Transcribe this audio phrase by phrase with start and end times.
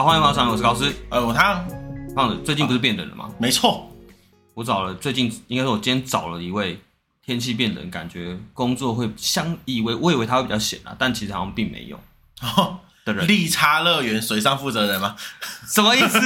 [0.00, 0.90] 好，欢迎回来，我是高斯。
[1.10, 1.62] 呃，我他
[2.16, 3.30] 胖子，最近不是变冷了吗？
[3.38, 3.86] 没错，
[4.54, 6.80] 我找了最近，应该说我今天找了一位
[7.22, 12.00] 天气变冷，感觉工作会相以为我以为他会比较闲啊，但其实好像并没有。
[12.40, 15.14] 哦，的人，利差乐园水上负责人吗？
[15.68, 16.18] 什么意思？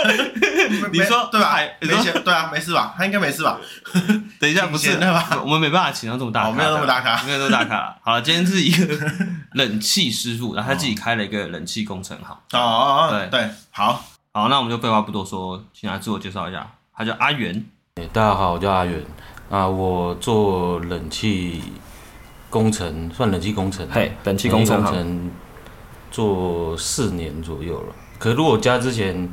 [0.92, 1.56] 你说对吧？
[1.80, 2.94] 没事，对啊，没事吧？
[2.96, 3.58] 他应该没事吧？
[4.40, 5.40] 等一下，不是对吧？
[5.42, 7.96] 我们没办法请到这么大咖，没有那么大咖，没有那么大咖。
[8.02, 8.96] 好了，今天是一个
[9.52, 12.36] 冷气师傅，然后他自己开了一个冷气工程行。
[12.52, 16.66] 哦哦哦，对对，好好，那我们就废话不多说，请他自我介绍一下。
[16.96, 17.64] 他叫阿元，
[18.12, 19.02] 大家好，我叫阿元
[19.50, 21.62] 啊，我做冷气
[22.48, 25.30] 工程，算冷气工程，嘿，冷气工程
[26.10, 27.94] 做四年左右了。
[28.18, 29.28] 可是如果加之前。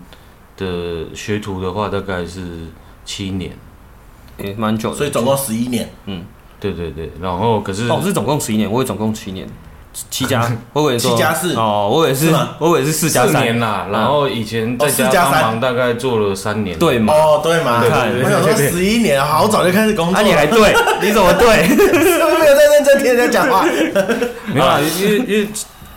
[0.57, 2.41] 的学徒的话大概是
[3.05, 3.51] 七年，
[4.37, 5.89] 也蛮久的，所以总共十一年。
[6.05, 6.25] 嗯，
[6.59, 9.47] 对对对，然后可是哦，是总共十一年，我也总共七年，
[10.09, 13.87] 七加， 我以为七加四哦，我以为是，我以为是四加三年啦。
[13.91, 17.13] 然后以前在家帮忙大概做了三年，对嘛？
[17.13, 17.81] 哦，对嘛？
[17.83, 20.73] 我想说十一年，好早就开始工作，啊，你还对？
[21.01, 21.67] 你怎么对？
[21.67, 23.63] 是不是没有在认真听人家讲话？
[24.53, 25.47] 没有啊，因为因为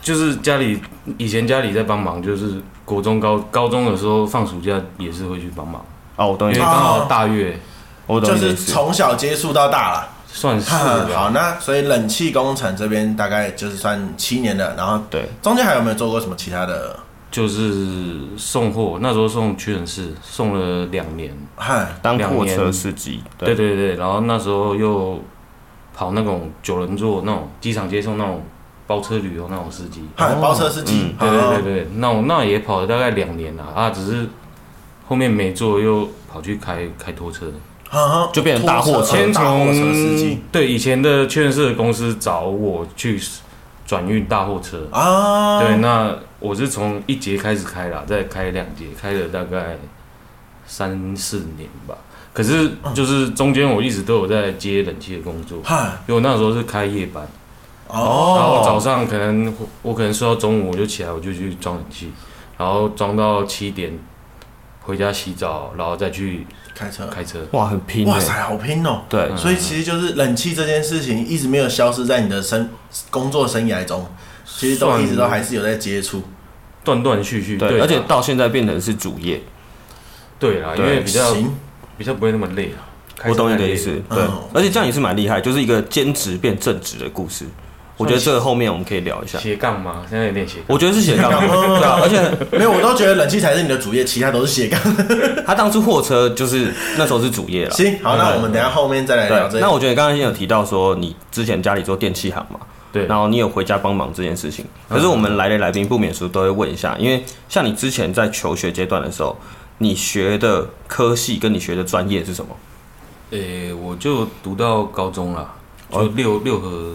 [0.02, 0.78] 就是家里
[1.18, 2.60] 以前家里在帮忙，就是。
[2.90, 5.80] 国中高高中的时候放暑假也是会去帮忙
[6.16, 6.54] 哦，我懂你。
[6.54, 7.56] 因为刚好大月，
[8.04, 10.68] 我懂就是从小接触到大了，算是
[11.14, 11.30] 好。
[11.30, 16.98] 那所以冷气工程这边大概就是算七年了，然后对中间还有没有做过什么其他的？
[17.30, 23.22] 就是送货，那时候送屈臣氏送了两年，嗨，当货车司机。
[23.38, 25.16] 对对对，然后那时候又
[25.94, 28.42] 跑那种九人座那种机场接送那种。
[28.90, 34.26] 包车旅游那种司机，包车司机，对对对对，那我那也跑了大概两年了啊，只是
[35.06, 37.46] 后面没做，又跑去开开拖车，
[38.32, 43.16] 就变成大货车，先从司机，对以前的确认的公司找我去
[43.86, 44.88] 转运大货车。
[44.90, 49.78] 啊，对，那我是从一节开始开了，再开两节，开了大概
[50.66, 51.94] 三四年吧，
[52.32, 55.58] 可是就是中间我一直都有在接冷气的工作，
[56.08, 57.24] 因为我那时候是开夜班。
[57.92, 59.52] 哦，然后早上可能
[59.82, 62.10] 我可能睡到中午我就起来，我就去装冷气，
[62.56, 63.98] 然后装到七点，
[64.80, 67.46] 回家洗澡，然后再去开车开车。
[67.52, 68.06] 哇，很拼！
[68.06, 69.02] 哇塞，好拼哦。
[69.08, 72.68] 对，所以其实就是冷气这件事情一直没有消失在你的生
[73.10, 74.06] 工作生涯中，
[74.44, 76.22] 其实都一直都还是有在接触，
[76.84, 77.56] 断断续续。
[77.56, 79.40] 对，而且到现在变成是主业。
[80.38, 81.34] 对啦，因为比较
[81.98, 82.88] 比较不会那么累啊。
[83.28, 83.90] 我懂你的意思。
[84.08, 84.24] 对，
[84.54, 87.44] 而且这样也是蛮厉害，就是一个兼职变正职的故事。
[88.00, 90.02] 我觉得这个后面我们可以聊一下斜杠吗？
[90.08, 90.64] 现在有点斜杠。
[90.68, 92.18] 我觉得是斜杠， 对啊，而且
[92.56, 94.80] 没有，我都觉得冷气才是你的主业，其他都是斜杠。
[95.46, 97.70] 他当初货车就是那时候是主业了。
[97.72, 99.60] 行，好，那我们等下后面再来聊这个。
[99.60, 102.58] 那我觉得刚刚先有提到说你之前家里做电器行嘛，
[102.90, 104.64] 对，然后你有回家帮忙这件事情。
[104.88, 109.36] 可是我们来的来宾不免说都会问一下，因为像你之前在求学阶段的时候，
[109.78, 112.56] 你学的科系跟你学的专业是什么？
[113.32, 115.52] 诶，我就读到高中了，
[115.92, 116.94] 就六六合。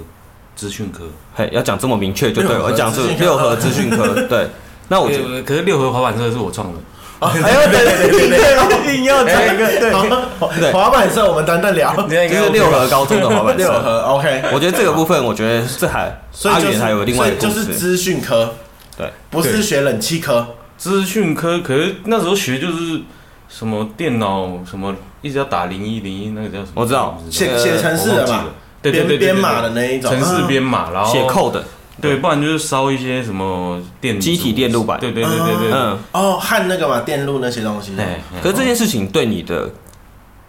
[0.55, 1.03] 资讯科，
[1.35, 2.63] 嘿，要讲这么明确就对了。
[2.63, 4.47] 我讲是六合资讯科， 对。
[4.87, 6.79] 那我觉得，可是六合滑板车是我创的。
[7.19, 10.59] 哎呦，对对对对，一定要讲一个对。
[10.59, 11.95] 对，滑板车我们单单聊。
[12.07, 13.63] 就是六合高中的滑板车。
[13.63, 14.43] 六合，OK。
[14.53, 18.53] 我觉得这个部分，我觉得这还阿元还有另外一个就是资讯科，
[18.97, 20.45] 对，不是学冷气科。
[20.77, 23.01] 资讯科，可是那时候学就是
[23.49, 26.71] 什么电脑什么，一直要打零一零一，那个叫什么？
[26.75, 28.43] 我知道，写写程式的嘛。
[28.91, 31.61] 编编码的那一种，城市编码，然后写 code，
[32.01, 37.95] 对，不然就是烧一些什么电机体电路板，对对对对对，嗯，哦，焊那个嘛，电路那些东西。
[37.95, 38.05] 对，
[38.41, 39.71] 可是这件事情对你的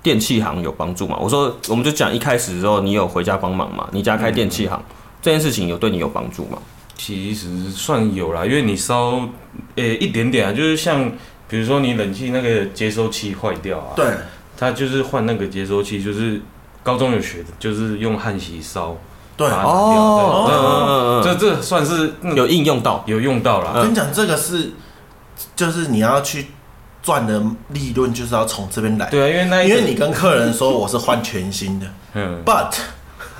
[0.02, 1.16] 电器行有帮助吗？
[1.20, 3.88] 我说，我们就讲一开始的时候，你有回家帮忙嘛？
[3.92, 4.82] 你家开电器行，
[5.22, 6.58] 这件事情有对你有帮助吗？
[6.96, 9.20] 其实算有啦，因为你烧
[9.76, 11.10] 诶一点点啊，就是像
[11.48, 14.06] 比如说你冷气那个接收器坏掉啊，对，
[14.56, 16.40] 它就是换那个接收器，就是。
[16.86, 18.96] 高中有学的，就是用焊锡烧，
[19.36, 23.72] 对哦，这这算是有应用到，有用到了。
[23.74, 24.70] 我跟你讲，这个是
[25.56, 26.46] 就是你要去
[27.02, 29.10] 赚的利润，就是要从这边来。
[29.10, 32.72] 对啊，因为那因为你跟客人说我是换全新的， 嗯，but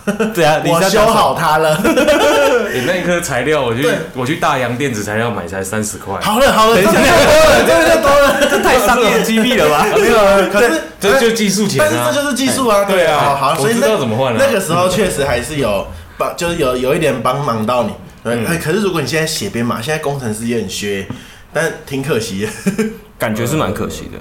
[0.35, 1.77] 对啊，我修好它了。
[2.73, 6.19] 你那一颗材料，我去我去大洋电子材料买才三十块。
[6.21, 6.93] 好了好了，等一下，
[7.67, 9.87] 这个就多了，这太商业机密了吧？
[9.99, 12.85] 没有，可是这就技术钱啊，但是这就是技术啊。
[12.85, 14.39] 对啊，好，所以知道怎么换了。
[14.39, 15.87] 那个时候确实还是有
[16.17, 17.93] 帮，就是有有一点帮忙到你。
[18.63, 21.07] 可是如果你现在写编码，现在工程师也很缺，
[21.53, 22.85] 但挺可惜的，
[23.19, 24.19] 感觉是蛮可惜的，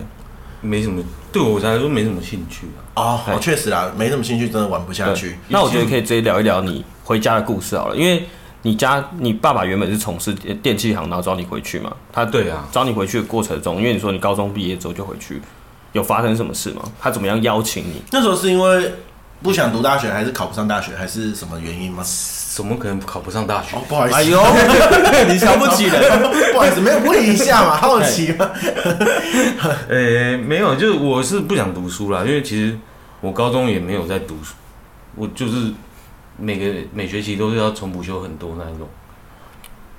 [0.62, 1.04] 没什么，
[1.36, 3.20] 对我来说没什么兴趣啊。
[3.28, 5.38] 哦，确实啦，没什么兴趣，真的玩不下去。
[5.50, 8.26] 那我觉得可以直接聊一聊你回家的故事好了，因为
[8.62, 11.92] 你家你爸爸原本是从事电器行，然后找你回去嘛？
[12.14, 15.42] 他对啊，找你回去的过程中，因为你说你高中毕业之后就回去，
[15.92, 16.84] 有发生什么事吗？
[17.02, 18.02] 他怎么样邀请你？
[18.14, 18.94] 那时候是因为
[19.44, 22.02] 不想读大学，还是考不上大学，还是什么原因吗？
[22.56, 23.75] 怎么可能考不上大学？
[23.75, 24.40] 哦，不好意思，哎呦，
[25.28, 26.22] 你瞧不起人，
[26.54, 28.50] 不好意思， 没有问一下嘛，好奇嘛。
[29.90, 32.78] 呃、欸，没有，就是我是不想读书啦，因为其实
[33.19, 34.54] 我高中也没有在读书，
[35.16, 35.74] 我就是。
[36.38, 38.86] 每个每学期都是要重补修很多那一种，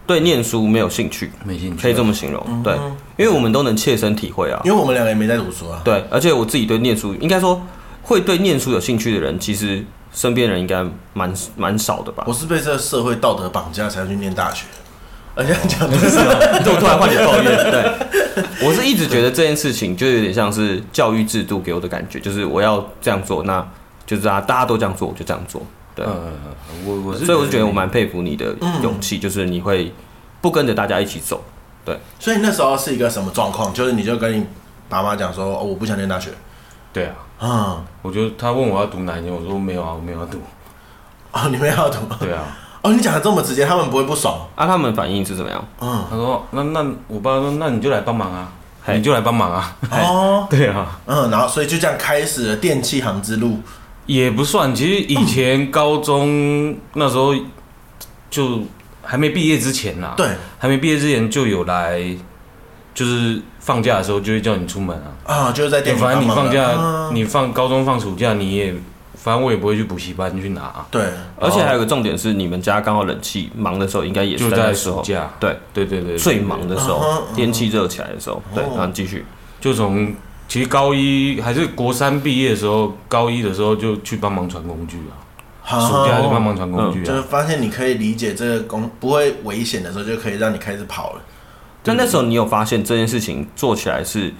[0.06, 2.44] 对念书没有兴趣，没兴趣，可以这么形容。
[2.46, 2.74] 嗯、对，
[3.16, 5.80] 因为我们都能切身体会啊，因为我们两个也没在读书啊。
[5.82, 7.58] 对，而且我自己对念书，应该说
[8.02, 9.82] 会对念书有兴趣的人，其实
[10.16, 10.82] 身边人应该
[11.12, 12.24] 蛮蛮少的吧。
[12.26, 14.64] 我是被这个社会道德绑架才要去念大学，
[15.34, 16.08] 而且讲的是，
[16.64, 17.44] 就突然换点抱怨。
[17.70, 23.64] 对，我是一直觉得这件事情就有点像是教育制度给我的感觉，就是我要这样做，那
[24.06, 25.60] 就是啊，大家都这样做，我就这样做。
[25.94, 29.92] 对，嗯嗯嗯，我我是，所以我就觉得我蛮佩服你的勇气，就是你会
[30.40, 31.44] 不跟着大家一起走。
[31.84, 33.72] 对，所以那时候是一个什么状况？
[33.74, 34.46] 就是你就跟你
[34.88, 36.30] 爸妈讲说，哦，我不想念大学。
[36.92, 40.38] 对啊，嗯，我就他问我要读哪一年，我说没有啊，我没有要读。
[41.32, 41.98] 哦，你没有要读？
[42.18, 42.42] 对啊。
[42.82, 44.66] 哦，你讲的这么直接，他们不会不爽啊？
[44.66, 45.64] 他们反应是怎么样？
[45.80, 48.48] 嗯，他说，那那我爸说，那你就来帮忙啊，
[48.86, 49.76] 你就来帮忙啊。
[49.90, 53.58] 哦，对啊，嗯，然后所以就这样开始了电器行之路。
[54.06, 57.34] 也不算，其实以前高中那时候
[58.30, 58.60] 就
[59.02, 62.00] 还没毕业之前呐，对，还没毕业之前就有来，
[62.94, 68.72] 就是放假的时候就会叫你出门啊，啊，就是在电，反正你放假，你放高中放暑假，你也，
[69.16, 71.02] 反正我也不会去补习班去拿，对，
[71.40, 79.26] 而且还有个重点是，你们家刚好冷气忙的时候，应该也是在暑假，对，对对对，最忙的时候，天气热起来的时候，对，然后继续，
[79.60, 80.14] 就从。
[80.48, 84.96] 其实高一还是国三毕业的时候，高一的时候就去帮忙传工具
[85.64, 91.20] 啊，暑假就帮忙传工具啊，就是发现你可以理解这个工不会危险的时候，就可以让你开始跑了。
[91.86, 94.32] 但那时候你有发现这件事情做起来是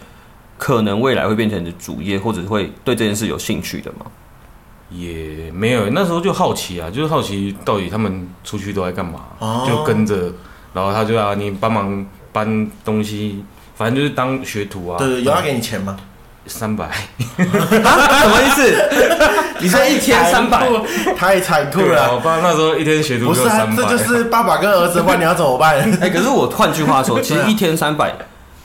[0.59, 4.07] 可能未来会变成你的主业，或者会对这件事有兴趣的吗？
[4.91, 10.33] 也没有，那时候就好奇啊，就是好奇到底他们出去都在干嘛，就跟着，
[10.73, 13.45] 然后他就要你帮忙搬东西。
[13.75, 14.97] 反正就是当学徒啊。
[14.97, 15.99] 对对，有要给你钱吗？
[16.47, 16.89] 三百。
[17.37, 18.89] 什么意思？
[19.59, 20.69] 你说一天三百？
[21.17, 22.15] 太残酷了。
[22.15, 23.67] 我爸那时候一天学徒就三百。
[23.67, 25.79] 不是啊，这就是爸爸跟儿子换，你要怎么办？
[26.01, 28.15] 哎，可是我换句话说， 其实一天三百，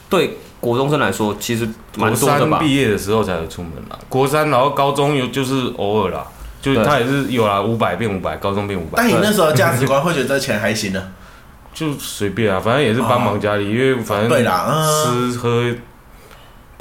[0.09, 1.67] 对国中生来说，其实
[1.97, 2.59] 蛮多的吧。
[2.59, 3.97] 毕业的时候才会出门啦。
[4.09, 6.23] 国三，然后高中有就是偶尔啦，
[6.61, 8.93] 就他也是有啦，五百变五百，高中变五百。
[8.97, 11.01] 但你那时候价值观会觉得这钱还行呢？
[11.73, 15.63] 就随便啊，反正也是帮忙家里，因为反正吃喝，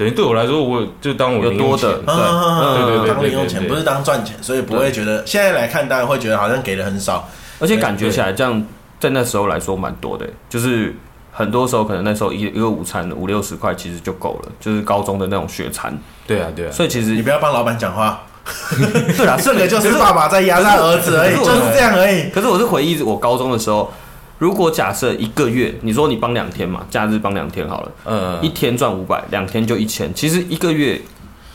[0.00, 8.64] 等于对我来说，我就当我有多的，对对对，当零用钱不是当赚钱，所以不会觉得现在来看，当然会觉得好像给的很少，而且感觉起来这样
[8.99, 10.97] 在那时候来说蛮多的，就是
[11.31, 15.94] 很多时候可能那时候一一个午餐五六十块其实就够了，就是高中的那种学餐。
[16.26, 18.23] 对啊对啊，所以其实你不要帮老板讲话，
[19.19, 22.31] 对啊，这个就是爸爸在压榨儿子而已，就是这样而已。
[22.31, 23.93] 可是我是回忆我高中的时候。
[24.40, 30.98] 如果假设一个月，你说你帮两天嘛，假日帮两天好了，嗯，一天赚五百，两天就一千，其实一个月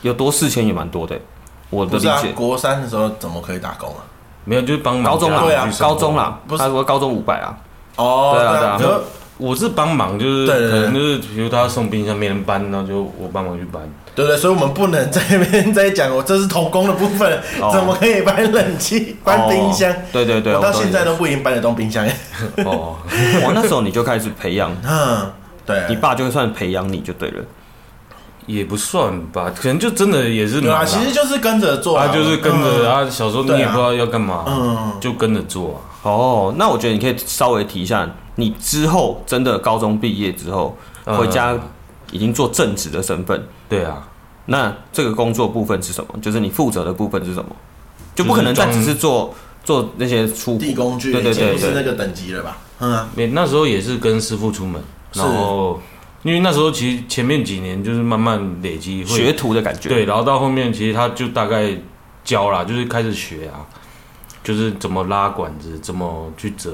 [0.04, 1.20] 有多四千也蛮多的。
[1.72, 2.10] 我的理解。
[2.10, 4.06] 啊、国三的时候怎么可以打工啊？
[4.44, 5.12] 没有，就是帮忙。
[5.12, 7.58] 高中啦，对啊，高中啦，不是他说高中五百啊。
[7.96, 8.78] 哦，对啊，对啊。
[8.78, 9.04] 就
[9.38, 13.82] 我是帮忙，就是可能就是比如他送冰箱没人搬，然后就我帮忙去搬。
[14.16, 17.42] 对对，所以我们不能在那边再讲，我这是童工的部分，
[17.74, 19.94] 怎么可以搬冷气、搬冰箱？
[20.14, 22.08] 对对对，我到现在都不一定搬得动冰箱。
[22.64, 22.96] 哦，
[23.44, 25.30] 我，那时候你就开始培养， 嗯，
[25.66, 27.44] 对，你爸就算培养你就对了，
[28.46, 35.84] 也不算吧，可能就真的也是，对啊，其实就是跟着做，他就是跟着啊，小时候你也不知道要干嘛，嗯，就跟着做。
[36.04, 41.58] 哦，那我觉得你可以稍微提一下，你之后真的高中毕业之后回家。
[42.12, 44.08] 已经做正职的身份，对啊，
[44.46, 46.14] 那这个工作部分是什么？
[46.22, 47.50] 就是你负责的部分是什么？
[48.14, 52.58] 就不可能再只是做做那些出地工具，对对对，是那个等级了吧？
[52.80, 54.82] 嗯啊，那时候也是跟师傅出门，
[55.14, 55.82] 然后
[56.22, 61.76] 因为那时候其实前面几年就是慢慢累积学徒的感觉，对，然后到后面其实他就大概
[62.24, 63.66] 教了，就是开始学啊，
[64.44, 66.72] 就是怎么拉管子，怎么去折。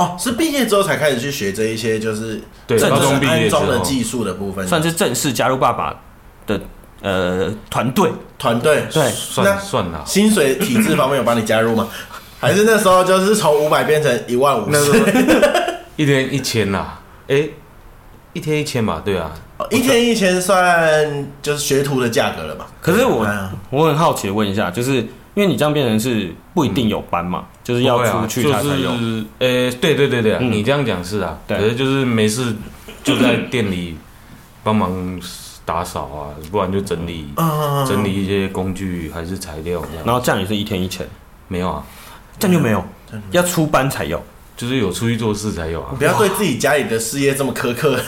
[0.00, 5.94] 哦，是毕业之后才开始去学这一些，就是正式安装的技术的部分，算是正式加入爸爸
[6.46, 6.58] 的
[7.02, 8.10] 呃团队。
[8.38, 10.02] 团队对，算算了。
[10.06, 11.86] 薪水体制方面有帮你加入吗？
[12.40, 14.64] 还是那时候就是从五百变成一万五？
[14.70, 14.98] 那时候
[15.96, 16.86] 一天一千呐？
[17.28, 17.46] 哎，
[18.32, 19.02] 一天一千吧？
[19.04, 19.30] 对啊，
[19.70, 22.66] 一天一千算就是学徒的价格了吧？
[22.80, 23.26] 可是我
[23.68, 28.90] 我很好奇的问一下，就是因为你这样变成是不一定有班嘛，嗯、就是要出去他才有。
[29.38, 32.54] 呃、欸，对对对对，嗯、你这样讲是啊，可是就是没事
[33.04, 33.96] 就在店里
[34.64, 35.20] 帮忙
[35.64, 39.82] 打扫啊，不然就整理、嗯、整理一些工具还是材料。
[40.04, 41.06] 然后这样也是一天一千，
[41.48, 41.84] 没有啊，
[42.38, 42.84] 这样就没有，
[43.30, 44.20] 要出班才有，
[44.56, 45.94] 就是有出去做事才有啊。
[45.96, 47.98] 不要对自己家里的事业这么苛刻。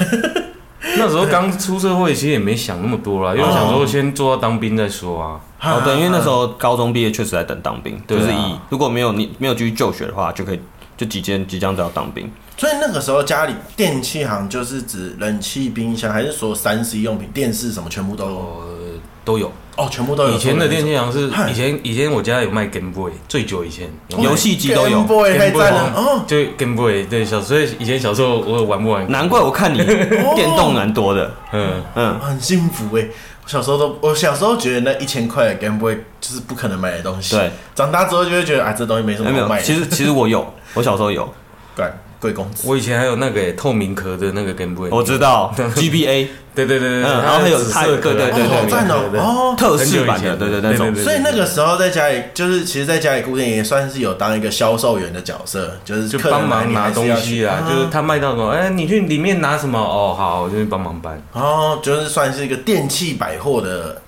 [0.98, 5.40] 那时候刚出社会，其实也没想那么多啦，因为想说先做到当兵再说啊。
[5.62, 10.60] 哦，对，因为那时候高中毕业确实在等当兵，就是以如果没有你没有继续就学的话，就可以
[10.96, 12.28] 就即将即将就要当兵。
[12.56, 18.81] 所以那个时候家里电器行就是指冷气、冰箱，还是说三 C 用品、电视什么全部都有？
[19.24, 20.30] 都有哦，全部都有。
[20.34, 24.98] 以前的电器行是以前以前我家有卖 Game Boy，最久以前游戏机都有。
[24.98, 29.10] Game Boy 还在呢，哦，就 Game Boy 对小所以以前小时候我玩不玩？
[29.10, 29.78] 难怪我看你
[30.34, 33.06] 电动蛮多的，嗯嗯，很幸福哎。
[33.44, 37.34] 我小时候都，我小时候觉得那一千块的 Game Boy 就是不可能买的东西。
[37.34, 39.60] 对，长大之后就会觉得啊，这东西没什么好卖。
[39.60, 41.28] 其实其实我有， 我小时候有，
[41.74, 41.84] 对，
[42.20, 42.68] 贵公子。
[42.68, 46.28] 我以前还有那个透明壳的那个 Game Boy，我知道 GBA。
[46.54, 50.94] 对对对对，然后还有它对对对对对，哦，特仕版的，对对那种。
[50.94, 59.78] 所以那个时候在家里，就是其实在家里固定也算是有当一个销售员的角色，就是就帮忙拿东西啊，就是他卖到什么，哎，你去里面拿什么？
[59.78, 61.20] 哦，好，我就去帮忙搬。
[61.32, 64.02] 哦，就是算是一个电器百货的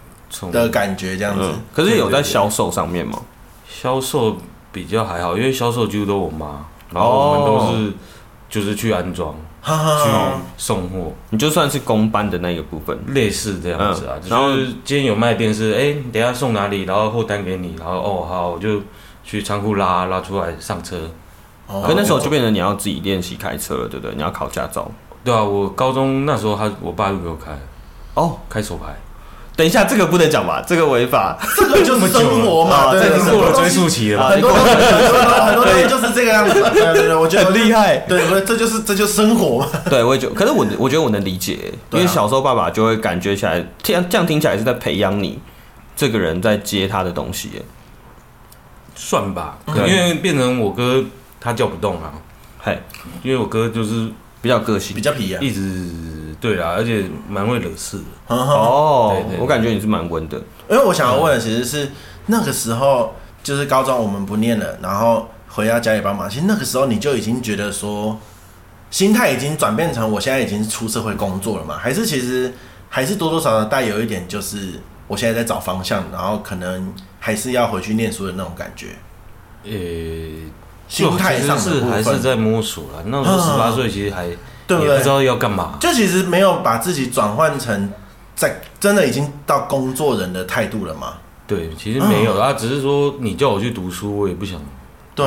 [0.53, 1.49] 的感觉这样子。
[1.75, 3.19] 可是有在销售上面吗？
[3.67, 4.37] 销售
[4.71, 7.93] 比较还好，因为销售几乎都我妈，然后我们都是
[8.51, 9.35] 就是去安装。
[9.65, 10.11] 去
[10.59, 14.15] 送货，你就算是公班的那个部分，类似这样子啊。
[14.29, 14.55] 然后
[14.85, 16.83] 今天有卖电视，哎，等下送哪里？
[16.83, 18.83] 然后货单给你，然后哦好，我就
[19.25, 21.11] 去仓库拉拉出来上车。
[21.67, 24.15] 可那时候就变成你要自己练习开车了，对不对？
[24.15, 24.91] 你要考驾照。
[25.25, 27.59] 对啊，我高中那时候他我爸就给我开，
[28.13, 28.95] 哦，开手排。
[29.57, 30.63] 等一下，这个不能讲吧？
[30.67, 34.29] 这个违法，这个就是生活嘛，这已经过了追溯期了。
[34.29, 36.55] 很多很多很多东西就是这个样子。
[36.55, 37.99] 对对对，我觉得很厉害。
[37.99, 39.69] 对，不是，这就是这就是生活嘛。
[39.89, 45.39] 对，我也觉得，可是我我觉得我能理解，因为小时候爸爸就会感觉起来，这样这样听起来是在培养你
[45.95, 47.63] 这个人在接他的东西，
[48.97, 49.57] 算吧。
[49.69, 51.05] 因为变成我哥
[51.41, 52.11] 他叫不动啊，
[52.61, 52.83] 嘿，
[53.23, 54.09] 因为我哥就是
[54.45, 55.91] 比较个性，比较皮啊，一直。
[56.41, 58.05] 对啊，而且蛮会惹事的。
[58.27, 60.37] 哦，我感觉你是蛮温的。
[60.69, 61.91] 因为我想要问的其实是
[62.27, 66.29] 那个时候，就是高中我们不念了，然后回到家里帮忙。
[66.29, 68.21] 其实那个时候你就已经觉得说，
[68.91, 71.79] 心态已经转变成我现在已经是出社会工作了嘛？
[71.79, 72.53] 还是其实
[72.91, 74.73] 还是多多少少带有一点，就是
[75.07, 78.89] 我现在在找方向，然后可能还是要回去念书的那种感觉。
[79.65, 79.71] 呃，
[80.95, 83.03] 心态上是还是在摸索了。
[83.07, 84.29] 那时候十八岁，其实还。
[84.67, 84.97] 对不对？
[84.97, 87.93] 不知道要干嘛，就其实没有把自己转换成
[88.35, 91.19] 在真的已经到工作人的态度了嘛？
[91.47, 94.59] 对，其实没有啊，只是说你叫我去读书，我也不想。
[95.15, 95.27] 对，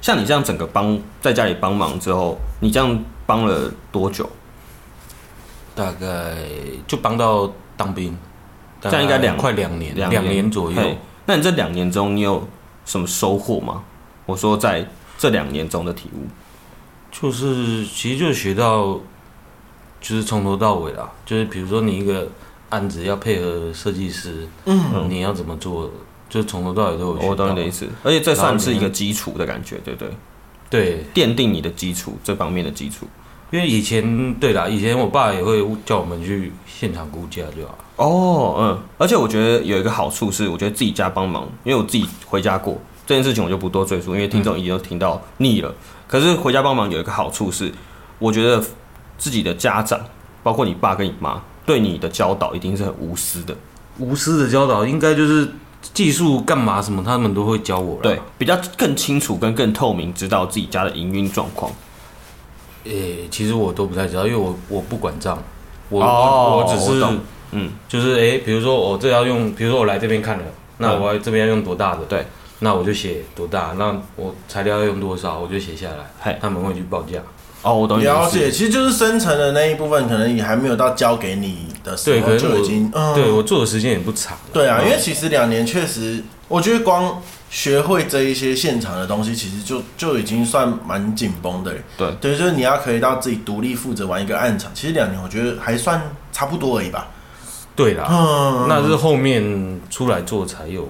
[0.00, 2.96] 像你这样整个帮在家里帮忙之后，你这样
[3.26, 4.30] 帮了多久？
[5.74, 6.36] 大概
[6.86, 8.16] 就帮到当兵，
[8.80, 10.80] 这样应该两快两年，两年左右。
[11.26, 12.46] 那你这两年中你有
[12.84, 13.82] 什么收获吗？
[14.24, 14.86] 我说在
[15.18, 16.26] 这两年中的体悟。
[17.10, 18.98] 就是，其实就学到，
[20.00, 21.10] 就是从头到尾啦。
[21.26, 22.28] 就是比如说，你一个
[22.68, 25.90] 案子要配合设计师，嗯，你要怎么做，
[26.28, 27.28] 就从头到尾都有学到。
[27.28, 27.88] 我懂你的意思。
[28.04, 30.10] 而且这算是一个基础的感觉，对不对？
[30.70, 33.06] 对，奠定你的基础这方面的基础。
[33.50, 37.70] 因为以前，对啦，以前我爸也会叫我们去现场估价，对吧？
[37.96, 38.78] 哦，嗯。
[38.98, 45.74] 而且我觉得有一个好处是，我觉得自己家帮忙，因为我自己回家过这件事情，我就不多赘述，因为听众已经都听到腻了。
[46.06, 47.72] 可是回家帮忙有一个好处是，
[48.18, 48.62] 我觉得
[49.16, 49.98] 自己的家长，
[50.42, 53.56] 包括你爸跟你妈，对你的教导一定是很无私的。
[53.98, 55.50] 无私的教导应该就是
[55.94, 57.98] 技术干嘛什么，他们都会教我。
[58.02, 61.72] 对，比较更清楚跟更透明，知道自己家的营运状况。
[62.84, 65.42] 诶、欸，其实我都不太知道，因为我我不管账，
[65.88, 67.14] 我、哦、我只是我
[67.52, 70.44] 嗯，就是诶、欸，比如说我这要用，比如说我来这边看了，
[70.76, 72.04] 那我这边要用多大的？
[72.04, 72.26] 对。
[72.60, 76.10] 那我就写多大，那我材料要用多少，我就写下来。
[76.20, 77.18] 嘿他们会去报价。
[77.62, 78.00] 哦，我懂。
[78.00, 82.90] 了解，其实就是生成的那一部分，可能也还没有到交给你的时候就已经。
[82.94, 84.36] 嗯、对我做的时间也不长。
[84.52, 91.72] 对啊，因为其实两年确实，我觉得光学会这一些现场的东西，其实就就已经算蛮紧绷的。
[91.96, 96.00] 对，对，就是你要可以到自己独立负责玩一个暗场，其实两年我觉得还算
[96.32, 97.08] 差不多而已吧。
[97.74, 100.88] 对啦，嗯，那是后面出来做才有。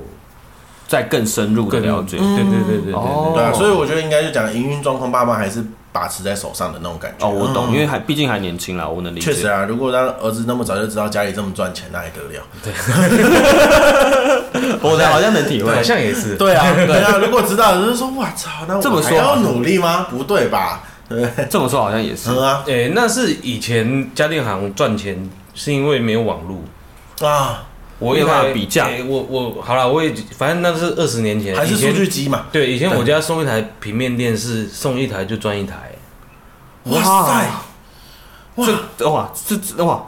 [0.89, 7.27] 再更深入的了解，对对对对对对，对啊，所以我觉得应该就讲营运状况，爸妈还是把持在手上的那种感觉。
[7.27, 9.31] 哦，我懂，因为还毕竟还年轻啦，我能理解。
[9.31, 12.43] 确实啊，如果让儿子那么早就知道家里这么赚钱，那还得了？
[12.65, 12.73] 对，
[14.81, 16.37] 我的好好像能体会，好像也是。
[16.37, 17.19] 对啊， 对啊。
[17.19, 20.07] 如果知道，就是说，我操，那我还要努力吗？
[20.11, 20.83] 不对吧？
[21.07, 22.65] 对，这么说好像也是啊。
[22.67, 27.65] 哎，那是以前家电行赚钱是因为没有网络啊。
[27.99, 32.47] 我也怕比价，我我好了，我也反正那是二十年前，还是数据机嘛。
[32.53, 35.93] 对，以前我家送一台平面电视，送一台就赚一台。
[36.85, 37.51] 哇塞！
[38.97, 40.07] 这哇这哇，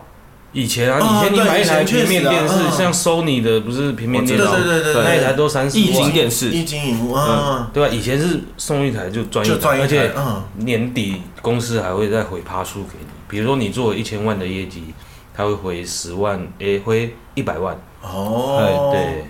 [0.52, 5.86] 以前啊，以前你买一台平面电视，像 Sony 的不是平面电视，对对对对，那一台都三十万。
[5.86, 7.92] 液晶电视，液晶萤幕啊，对吧？
[7.92, 10.12] 以前是送一台就赚一台，而且
[10.58, 14.94] 年底公司还会再回趴数给你，比如说你做一千万的业绩。
[15.40, 19.24] 他会回十万，诶，回一百万哦，对，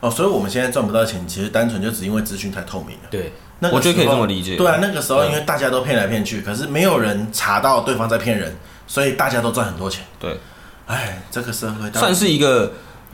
[0.00, 3.08] 哦，所以我们现在赚不到钱，其实单纯就只因为资讯太透明了。
[3.10, 4.56] 对，那我觉得可以这么理解。
[4.56, 8.54] 对啊，那个时候因为大家都骗来骗去，可是没有人查到对方在骗人，
[8.86, 10.04] 所以大家都赚很多钱。
[10.20, 10.38] 对，
[10.86, 12.70] 哎，这个社会算是一个。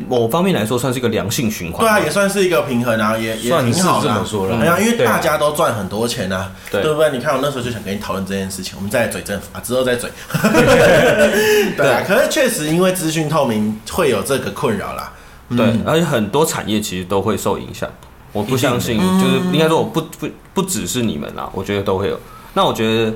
[0.08, 1.80] 某方面来说，算是一个良性循环。
[1.80, 4.08] 对啊，也算是一个平衡啊，也也挺好的。
[4.08, 7.10] 这么说了，哎呀，因为大家都赚很多钱啊，对不对？
[7.10, 10.10] 你看，我那时候就想跟你讨论这件事情，我们再来嘴政府啊，之后再嘴。
[11.76, 15.12] 对啊，可是确实因为资讯透明会有这个困扰啦。
[15.56, 17.88] 对，而且很多产业其实都会受影响。
[18.32, 22.18] 我不相信，就是应该说，我不不不只是你们啦，我觉得都会有。
[22.54, 23.12] 那我觉得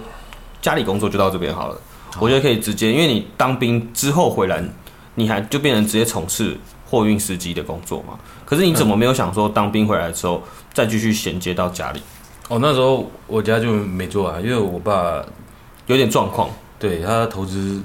[0.60, 1.76] 家里工作就到这边好了。
[2.18, 4.62] 我觉得可以直接，因为你当兵之后回来，
[5.14, 6.56] 你还就变成直接从事。
[6.88, 12.00] 货运司机的工作嘛，可是你怎么没有想说当兵回来之后再继续衔接到家里？
[12.48, 15.24] 哦，那时候我家就没做啊，因为我爸
[15.86, 17.82] 有点状况，对他投资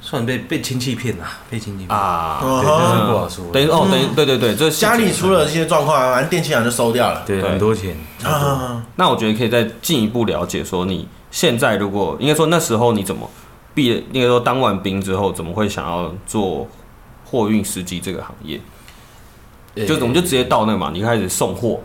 [0.00, 3.44] 算被被亲戚骗了，被亲戚骗啊，对，这是不好说。
[3.52, 7.96] 等于哦，等于对对对，这家里出了这些状况啊，反正电器厂就收掉了，对，很多钱。
[8.22, 13.28] 啊那我觉得可以再进一步了解，说你现在如果应该说那时候你怎么
[13.74, 16.66] 毕业，应该说当完兵之后怎么会想要做？
[17.30, 18.60] 货运司机这个行业，
[19.74, 21.80] 欸、就我们就直接到那个嘛，你开始送货。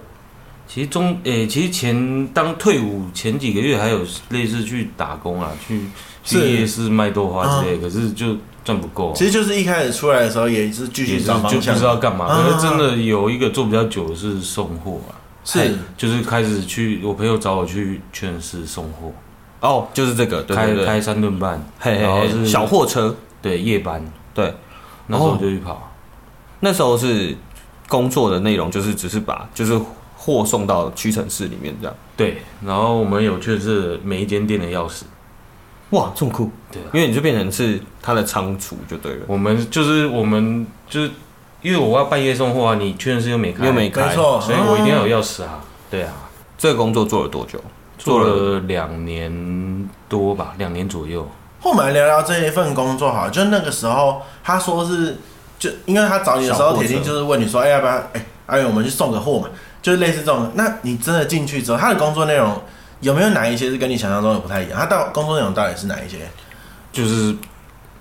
[0.66, 5.82] 其实中诶、欸，其实前当退伍前几个月还有类似去打工啊，去
[6.24, 9.12] 去夜市卖豆花之类，嗯、可是就赚不够。
[9.14, 12.28] 其实就是一开始出来的时候也是继续找方向，就不知道干嘛。
[12.30, 19.12] 可是真的有一个做比较久的是送货啊，是就是开始去，我朋友找我去劝市送货。
[19.60, 24.04] 哦，就是这个，对开开三顿半，嘿嘿，然后是小货车，对夜班，
[24.34, 24.54] 对。
[25.08, 25.82] 那时候就去跑，哦，
[26.62, 27.36] 那时候是
[27.88, 29.80] 工作的内容，就是只是把就是
[30.18, 31.96] 货送到屈臣氏里面这样。
[32.16, 35.04] 对，然后我们有确是每一间店的钥匙。
[35.90, 36.50] 哇，这么酷！
[36.72, 39.26] 对，因为你就变成是他的仓储就对了。
[39.28, 41.12] 我们就是我们就是
[41.62, 45.64] 因为我要半夜送货啊，你屈臣氏又没开，又没开，没错，所以我一定要有钥匙啊。
[45.92, 46.14] 对啊，
[46.58, 47.60] 这个工作做了多久？
[47.96, 51.26] 做了两年多吧，两年左右。
[51.64, 55.16] 后面来聊聊这一份工作好，就那个时候他说是，
[55.58, 57.94] 就因为他找你的时候，铁定就是问你说，哎，要不要？
[58.12, 59.48] 哎，阿远，我们去送个货嘛，
[59.82, 60.52] 就是类似这种。
[60.56, 62.62] 那你真的进去之后，他的工作内容
[63.00, 64.78] 有没有哪一些是跟你想象中的不太一样？
[64.78, 66.18] 他到工作内容到底是哪一些？
[66.92, 67.34] 就是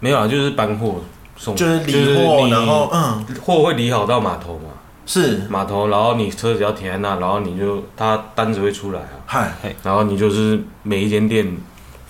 [0.01, 0.96] 没有啊，就是搬货
[1.37, 4.70] 送，就是理货，然后嗯，货会理好到码头嘛，
[5.07, 9.53] 是码头，然后你车子要停在那，然后你就他单子会出来啊，嗨，
[9.85, 11.57] 然后你就是每一间店。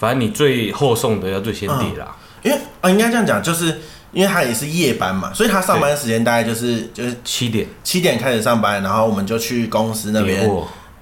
[0.03, 3.67] 反正你最后送的要最先叠啦，因为啊，应该这样讲，就是
[4.11, 7.69] 因为他也是夜班嘛，所以他上班时间大概就是就是七点。
[7.85, 10.51] 七点开始上班，然后我们就去公司那边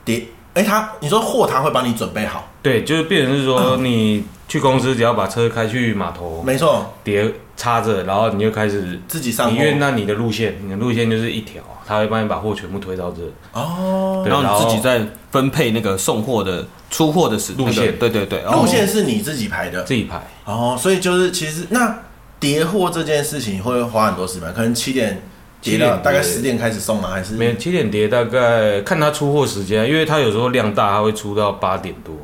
[0.04, 0.22] 叠。
[0.54, 2.48] 哎，他你说货他会帮你准备好？
[2.62, 9.56] 对，就是变成是说你去公司只要把车开去码头，没错，叠插着，然后你就开始自己上货。
[9.56, 16.66] 因为那你的路线，你的路线就是一条，他会帮你把货全部推到这哦，然后你自己再分配那个送货的。
[16.90, 20.20] 出货的时路线，对对对，路线是你自己排的，自己排。
[20.44, 22.00] 哦，所以就是其实那
[22.40, 25.22] 叠货这件事情会花很多时间，可能七点
[25.60, 27.10] 叠到大概十点开始送吗？
[27.10, 32.14] 还是没有七点叠，大概看他出货时间，因为他有时候量大，他会出到八点多。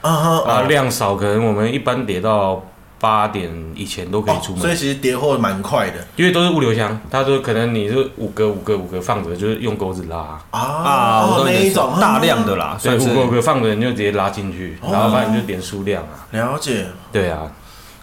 [0.00, 2.62] 啊，量少可能我们一般叠到。
[2.98, 6.98] 八点以前都可以出门，所以其实叠货蛮快的，因为都是物流箱。
[7.10, 16.24] 他说可能你是五个五个五个放着，就是用钩子拉啊，那一种大量的啦，所以五个五个放着你就直接拉进去，然后反正就点数量啊。
[16.30, 17.42] 了解，对啊，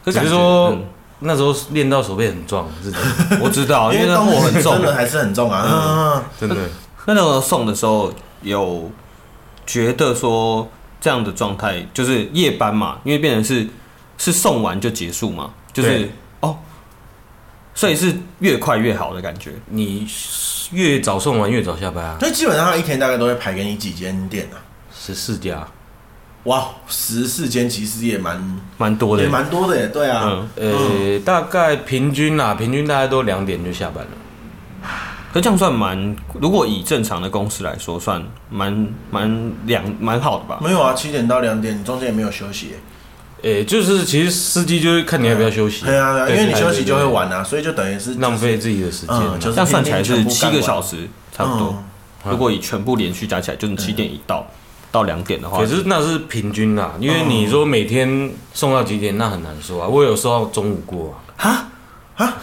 [0.05, 0.77] 只是说
[1.23, 2.97] 那时候练到手背很壮，是的，
[3.41, 6.55] 我知道， 因为那货 很重，真的还是很重啊，真的。
[7.05, 8.91] 那那时候送的时候有
[9.65, 10.67] 觉得说
[11.01, 13.67] 这样的状态就是夜班嘛，因为变成是。
[14.15, 15.51] 是送完就结束嘛？
[15.73, 16.07] 就是
[16.39, 16.55] 哦，
[17.73, 19.51] 所以是越快越好的感觉。
[19.67, 20.07] 你
[20.71, 22.15] 越早送完越早下班啊。
[22.19, 24.55] 所以基本上他一天大概都会排给你几间店啊？
[24.95, 25.67] 十四家。
[26.43, 29.87] 哇，十四间其实也蛮蛮多的，也蛮多的耶。
[29.87, 34.89] 对啊，嗯、呃，嗯、大概平均啊，平均大概都两点就下班了。
[35.33, 40.59] 可这样算蛮，如果以正常的公司来说，算蛮蛮两蛮好的吧？
[40.61, 42.73] 没有啊，七点到两点，你中间也没有休息。
[43.41, 45.85] 诶、欸，就是其实司机就是看你要不要休息。
[45.85, 49.17] 对啊，因为你休息就会晚啊，所以就等于是浪费自己的时间。
[49.39, 51.83] 这样算起来是七个小时差不多。
[52.29, 54.45] 如果以全部连续加起来，就是七点一到
[54.93, 56.91] 到两点的话，可是那是平均啦。
[56.99, 59.87] 因为你说每天送到几点，那很难说啊。
[59.87, 61.67] 我有时候中午过啊啊
[62.17, 62.33] 啊。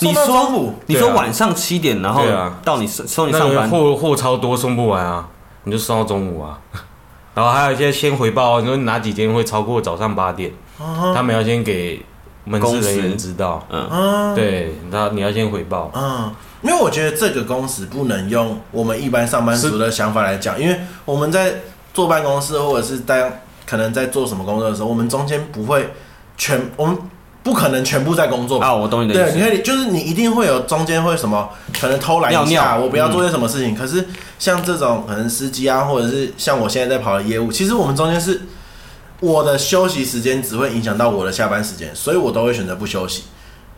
[0.00, 2.24] 你说，你说晚上七点，然后
[2.64, 5.28] 到你送你上班，货货超多送不完啊，
[5.64, 6.58] 你就送到中午啊。
[7.34, 10.50] 然后还有一些先回报，你说哪几天会超过早上八点，
[11.14, 12.00] 他们要先给
[12.44, 13.66] 门市人员知道。
[13.70, 15.90] 嗯，对，他你要先回报。
[15.94, 21.54] 嗯，因为我觉得这个公司不能用我们一般上班族的想法来讲，因为我们在
[21.98, 25.90] 坐办公室或者是在可能在做什么工作的时候，我们中间不会
[26.36, 26.96] 全我们。
[27.40, 28.74] 不可能全部在工作啊！
[28.74, 29.38] 我懂你的意思。
[29.38, 31.48] 对，你看，就是你一定会有中间会什么，
[31.80, 33.72] 可能偷懒一下，尿尿我不要做些什么事情。
[33.72, 34.06] 嗯、可是
[34.38, 38.42] 像这种可能司机啊，或者是像我现在在跑的业务，其实我们中间是
[39.20, 43.24] 我的休息时间只会影响到我的下班时间，所以我都会选择不休息。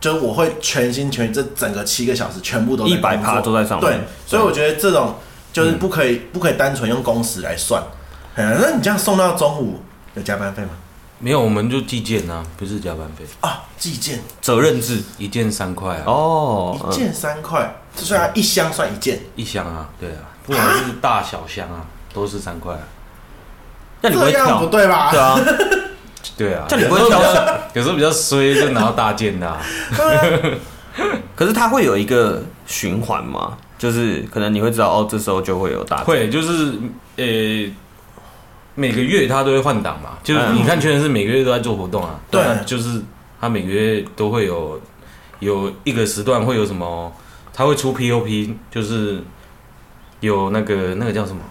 [0.01, 3.93] 就我会全心全意，这整个七个小时全部都一百趴都在上班。
[3.93, 5.15] 对，所以我觉得这种
[5.53, 7.81] 就是不可以，嗯、不可以单纯用工时来算。
[8.35, 9.79] 那你这样送到中午
[10.15, 10.69] 有加班费吗？
[11.23, 13.61] 没有，我们就计件啊，不是加班费啊。
[13.77, 16.03] 寄件责任制，一件三块啊。
[16.07, 22.79] 哦，一件三块，这算一箱算一件，一箱啊，对啊，不管是大小箱啊，都是三块啊。
[24.01, 24.57] 那你不会挑？
[24.59, 25.11] 不对吧？
[25.11, 25.39] 对啊，
[26.37, 26.65] 对啊。
[26.67, 27.21] 这你不会挑？
[27.73, 29.57] 有时候比较衰，就拿到大件的。
[31.35, 36.05] 可是它会有一个循环嘛，就是可能你会知道哦，这时候就会有大件。
[36.05, 36.73] 会，就是
[37.17, 37.71] 呃。
[38.75, 42.19] 每个月他都会换档嘛，就是你看，确实是每个月都在做活动啊。
[42.29, 43.01] 对，就是
[43.39, 44.79] 他每个月都会有
[45.39, 47.11] 有一个时段会有什么，
[47.53, 49.21] 他会出 POP，就是
[50.19, 51.41] 有那个那个叫什么，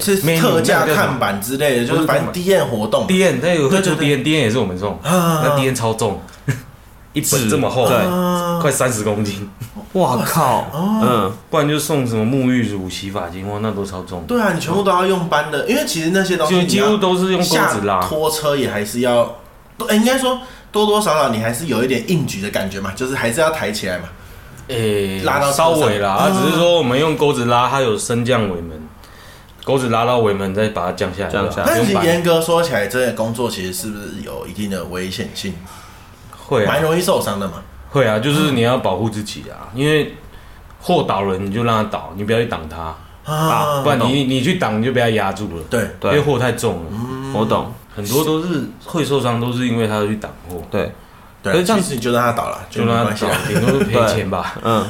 [0.00, 6.20] 是特价看板之类的，就是反正 D N 活动，D N 那个会出 D N，D N 也是我们送，那 D N 超重。
[7.14, 7.96] 一本这么厚，对，
[8.60, 9.48] 快三十公斤，
[9.92, 10.66] 哇靠，
[11.02, 14.24] 嗯，不然就送什么沐浴乳、洗发精，哇，那都超重。
[14.26, 19.36] 对啊，你全部都要用搬的，因为其实那些东西几乎都是用钩子拉，拖车也还是要，
[19.88, 20.40] 哎，应该说
[20.72, 24.08] 多多少少你还是有一点硬举的感觉嘛，就是还是要抬起来嘛，
[24.66, 28.70] 诶，拉到稍微啦，只是说我们用钩子拉，它有升降尾门，
[29.62, 31.30] 钩子拉到尾门再把它降下来。
[31.30, 31.64] 降下来。
[31.64, 35.54] 但是严格说起来，这个工作其实是不是有一定的危险性？
[36.46, 37.54] 会啊，蛮容易受伤的嘛。
[37.90, 40.14] 会啊，就是你要保护自己啊，因为
[40.80, 42.94] 货倒了你就让它倒，你不要去挡它
[43.32, 45.62] 啊，不然你你去挡你就被它压住了。
[45.70, 46.90] 对，因为货太重了。
[47.32, 50.62] 我懂，很多都是会受伤，都是因为他去挡货。
[50.70, 50.92] 对，
[51.42, 54.56] 对，所以这样子你就让他倒了，就让他倒，顶多是赔钱吧。
[54.62, 54.86] 嗯，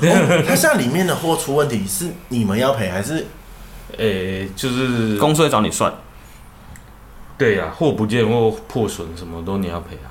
[0.47, 3.27] 它像里面的货出问题，是你们要赔还是？
[3.97, 5.93] 诶，就是公司会找你算。
[7.39, 10.11] 对呀，货不见或破损什么都你要赔啊。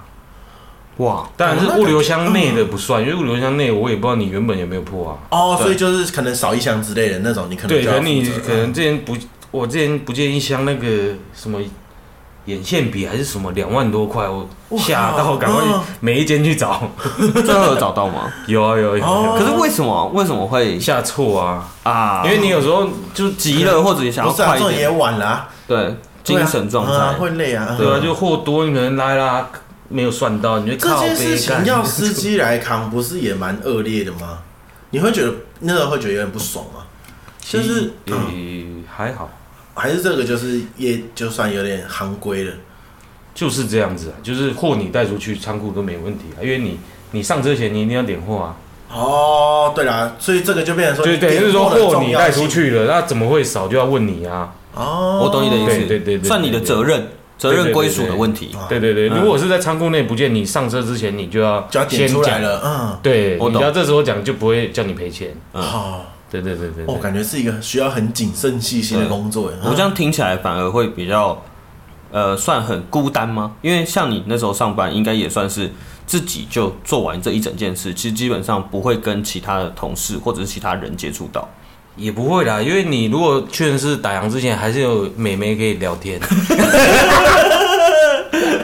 [0.98, 5.18] 哇，当然是物流箱内的不算，因为物流箱内我也不知道你原本有没有破啊。
[5.32, 9.16] 哦，所以就是可能少一箱之类的那种，你可能对，可能你可能之前不，
[9.50, 10.88] 我之前不见一箱那个
[11.34, 11.60] 什么
[12.46, 15.64] 眼线笔还是什么两万多块，我吓到赶快
[16.00, 16.88] 每一间去找，
[17.44, 18.32] 最后有找到吗？
[18.46, 21.68] 有啊有有，可是为什么为什么会下错啊。
[21.84, 22.22] 啊？
[22.26, 27.14] 因为你有时候就急了或者你想要快一点，也晚了，对，精神状态。
[27.18, 29.50] 会累啊，对啊，就货多你可能拉拉。
[29.94, 34.40] 没有算到，你就靠这件事情要司机来扛，不是也蛮恶劣的吗？
[34.90, 36.86] 你会觉得那个会觉得有点不爽吗？
[37.40, 39.30] 就是也还好，
[39.76, 42.54] 还是这个就是也就算有点行规了，
[43.36, 44.16] 就是这样子啊。
[44.24, 46.80] 就是货你带出去仓库都没问题啊，因为你
[47.12, 48.56] 你上车前你一定要点货啊。
[48.92, 54.54] 哦，对啦，所以这个就变成说，对对，就是说货你带出去了，那怎么会少就要问你啊？
[54.74, 57.08] 哦，我懂你的意思，对对对，算你的责任。
[57.44, 71.44] 责任归属的问题，对对对，如果是在仓库内不见，你上车之前你就要就要点出来了，嗯，对，你要这时候讲就不会叫你赔钱，好，对对对对，我感觉是一个需要很谨慎细心的工作，我这样听起来反而会比较，
[72.12, 73.52] 呃，算很孤单吗？
[73.62, 75.70] 因为像你那时候上班，应该也算是
[76.08, 81.46] 自己就做完这一整件事，其实基本上不会跟其他的同事或者是其他人接触到。
[81.96, 86.20] 也不会啦，因为你如果确认是打烊之前，还是有美眉可以聊天。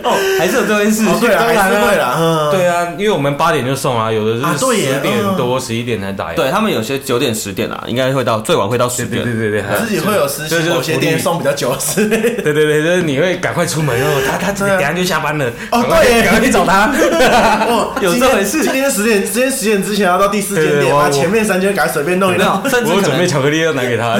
[0.09, 6.35] 哦，还是有这件事，对啊，还是会啦，对啊，因为我们八点就送啊，有的是十点多、十一点才打烊。
[6.35, 9.23] 对他们有些九点、十点啊，应该会到最晚会到十点。
[9.23, 12.07] 对对对，自己会有实习，有些店送比较久是。
[12.07, 16.89] 对对对，就是你会赶快出门哦，他他等下就下班了，哦对，赶快去找他。
[17.67, 18.63] 哦， 有这回事。
[18.63, 24.17] 今天十点，今天十点之前要到第四间店，把前面三间赶快随便弄一弄， 甚至我准备巧克力要拿给他，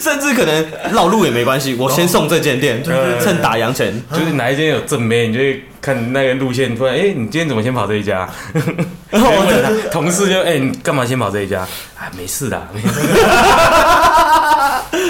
[0.00, 2.82] 甚至可能绕路也没关系，我先送这间店，
[3.22, 8.28] 趁打烊前，就是哪一间有正妹，你就会看那个路线，突然哎，你今天怎么先跑这一家？
[9.10, 9.44] 然后我
[9.90, 11.60] 同事就哎，你干嘛先跑这一家？
[11.96, 12.56] 啊，没事的。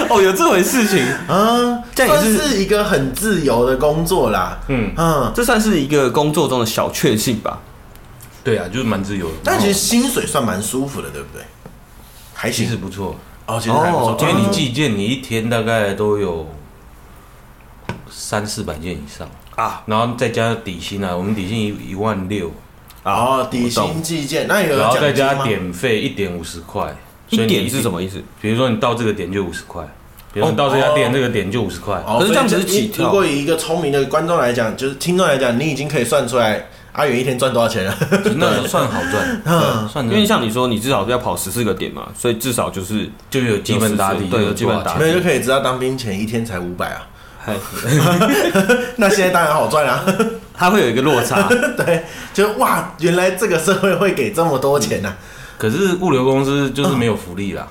[0.09, 4.59] 哦，有这回事情啊，这也是一个很自由的工作啦。
[4.67, 7.59] 嗯嗯，这算是一个工作中的小确幸吧。
[8.43, 11.43] 对啊，就是蛮自由的，但其实薪水算蛮舒服的，对不对？
[12.33, 16.47] 还其实不错哦，其实还不错，因为你寄件，你一天大概都有
[18.19, 22.51] 三四百件以上啊，然后再加底薪啊，我们底薪一一万六，
[23.03, 26.93] 啊，底薪计件，那有然后再加点费一点五十块，
[27.29, 28.21] 一点是什么意思？
[28.41, 29.83] 比如说你到这个点就五十块，
[30.33, 33.05] 比如说你到这家店这个点就五十块，可是这样子起跳。
[33.05, 36.67] 如果以一个聪明的观众来讲，就是听众来讲，你已经可以算出来。
[36.91, 37.95] 阿远一天赚多少钱了？
[38.35, 40.03] 那算好赚，算。
[40.05, 47.07] 因为像你说，你至少要跑十四个点嘛，所以至少就是就有基本打底，对，有基本打底，没有就可以知道当兵前一天才五百啊。
[48.97, 50.03] 那现在当然好赚啊，
[50.53, 51.47] 它会有一个落差。
[51.77, 55.13] 对，就哇，原来这个社会会给这么多钱呐。
[55.57, 57.67] 可是物流公司就是没有福利啦。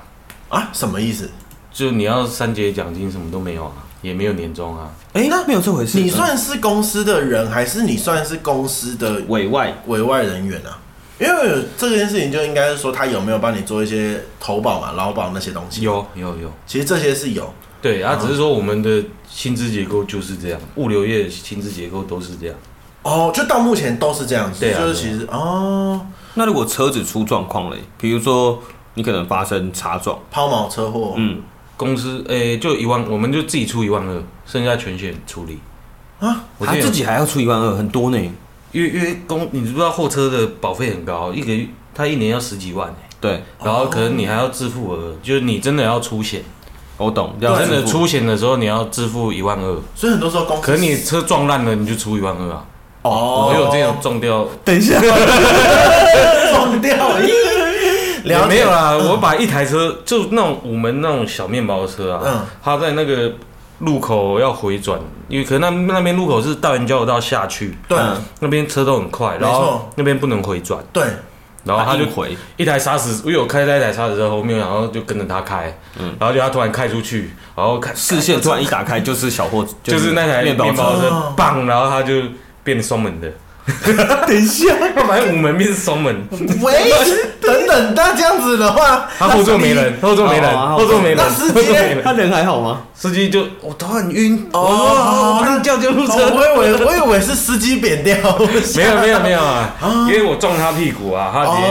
[0.49, 0.69] 啊？
[0.73, 1.29] 什么意思？
[1.71, 3.73] 就你要三节奖金什么都没有啊。
[4.01, 5.99] 也没有年终啊，哎，那没有这回事。
[5.99, 10.79] 你算是公司的人，还是你算是公司的委外委外人员啊？
[11.19, 15.81] 因为这件事情就应该是说，他有没有帮你做一些投保嘛、劳保那些东西？
[15.81, 16.49] 有，有，有。
[16.65, 17.53] 其实这些是有。
[17.81, 22.55] 对啊，只是说我们的薪资结构就是这样，物流业薪资结构都是这样。
[23.03, 24.59] 哦，就到目前都是这样子。
[24.59, 24.81] 对啊。
[24.81, 28.61] 就是其实哦，那如果车子出状况了，比如说
[28.95, 31.41] 你可能发生擦撞、抛锚车祸，嗯。
[31.77, 35.57] 公司诶、欸，就一万，我们就自己出一万二，剩下全险处理
[36.19, 36.43] 啊。
[36.59, 38.17] 他自己还要出一万二，很多呢。
[38.73, 41.65] 因为因为公，你知不知道货车的保费很高，一个月
[41.95, 42.93] 他一年要十几万。
[43.21, 46.43] 对，然后可能你还要自付额，就是你真的要出险，
[46.99, 47.33] 我懂。
[47.41, 49.77] 真的出险的时候，你要支付一万二。
[49.95, 52.63] 所以很多时候公司，可能你车撞烂了，你就出一万二啊。
[53.01, 54.45] 哦，我有这样撞掉。
[54.63, 54.99] 等一下，
[56.53, 56.95] 撞掉。
[58.21, 63.31] 也没有啦，我把一台车就那种五门那种小面包车啊，它在那个
[63.79, 67.97] 路口要回转，因为可能那那边路口是大园交流道下去，对，
[68.41, 71.03] 那边车都很快，然后那边不能回转，对，
[71.63, 82.21] 然后他就回一台沙石，我有开在一台沙石车后面，然后就跟着他开，嗯，然后就他突然开出去，然后看视线突然一打开就是小货，就是那台面包车，棒，然后他就
[82.63, 83.31] 变双门的。
[84.27, 86.15] 等一下，要买五门变双门。
[86.61, 86.73] 喂，
[87.41, 91.17] 等等，那这样子的话，他后座没人，后座没人，后座没人。
[91.17, 91.67] 那司机
[92.03, 92.81] 他人还好吗？
[92.93, 96.13] 司机就我头很晕哦，那叫救护车。
[96.33, 98.15] 我以为我以为是司机扁掉。
[98.75, 99.75] 没有没有没有 啊，
[100.07, 101.67] 因为我撞他屁股啊，他直接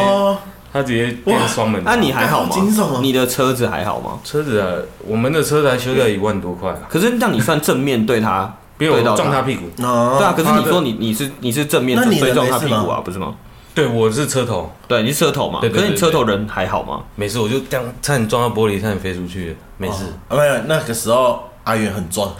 [0.73, 1.83] 他直接变双门。
[1.85, 2.57] 那你还好吗？
[3.01, 4.19] 你的车子还好吗？
[4.25, 4.69] 车子啊，
[5.07, 6.75] 我们的车子还修掉一万多块。
[6.89, 8.53] 可是让你算正面对他。
[8.79, 13.35] 别有撞他屁股，对啊，可是你说你你是你是正面对撞他屁股啊，不是吗？
[13.75, 15.61] 对，我是车头，对，你是车头嘛？
[15.61, 17.01] 可是你车头人还好吗？
[17.15, 20.05] 没事，我就这样差点撞到玻璃，差点飞出去，没事。
[20.31, 22.35] 没有，那个时候阿远很壮，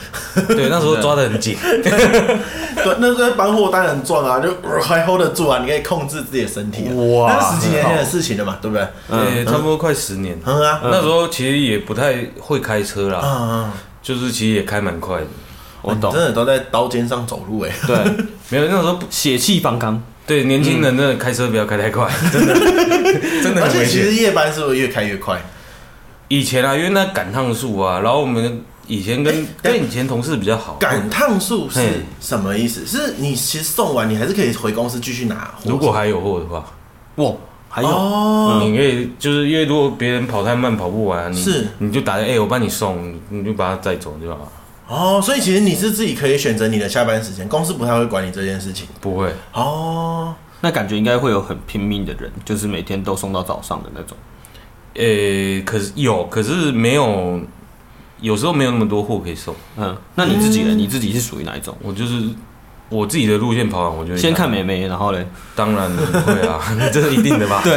[0.49, 6.89] 对，那时候抓的很紧， 对，那时候搬货单很壮啊，就还 hold 得住啊，你可以控制自己的身体。
[6.93, 8.87] 哇，那是十几年前的事情了嘛，对不对？
[9.09, 10.37] 对，差不多快十年。
[10.45, 13.71] 嗯啊，那时候其实也不太会开车啦，嗯嗯，
[14.03, 15.27] 就是其实也开蛮快的。
[15.83, 17.71] 我懂，真的都在刀尖上走路哎。
[17.87, 17.97] 对，
[18.51, 20.03] 没有那时候血气方刚。
[20.27, 22.55] 对，年轻人真的开车不要开太快，真的，
[23.43, 23.63] 真的。
[23.63, 25.41] 而且其实夜班是不是越开越快？
[26.29, 30.75] 以前啊，因为那赶趟数啊，然后我们以前跟跟以前同事比较好。
[30.79, 31.81] 赶趟数是
[32.21, 32.85] 什么意思？
[32.85, 35.55] 是你其实送完，你还是可以回公司继续拿。
[35.65, 36.63] 如果还有货的话，
[37.17, 37.33] 哇，
[37.71, 44.53] 还有，你可以就是因为如果别人跑太慢跑不完，是你就打个哎，我帮你送，你就把它载走就好了。
[44.89, 48.89] 哦，所以其实你是自己可以选择你的下班时间，公司不太会管你这件事情。
[49.03, 49.31] 不会。
[49.53, 54.17] 哦，那感觉应该会有很拼命的人，就是每天都送到早上的那种。
[54.95, 57.39] 诶、欸，可是有，可是没有，
[58.23, 59.55] 有时候没有那么多货可以送。
[59.77, 60.73] 嗯，那你自己呢？
[60.73, 61.77] 嗯、你自己是属于哪一种？
[61.83, 62.23] 我就是
[62.89, 66.59] 我自己的路线跑完，我就先看美眉，然后嘞，当然会啊，
[66.91, 67.61] 这是一定的吧？
[67.63, 67.75] 对。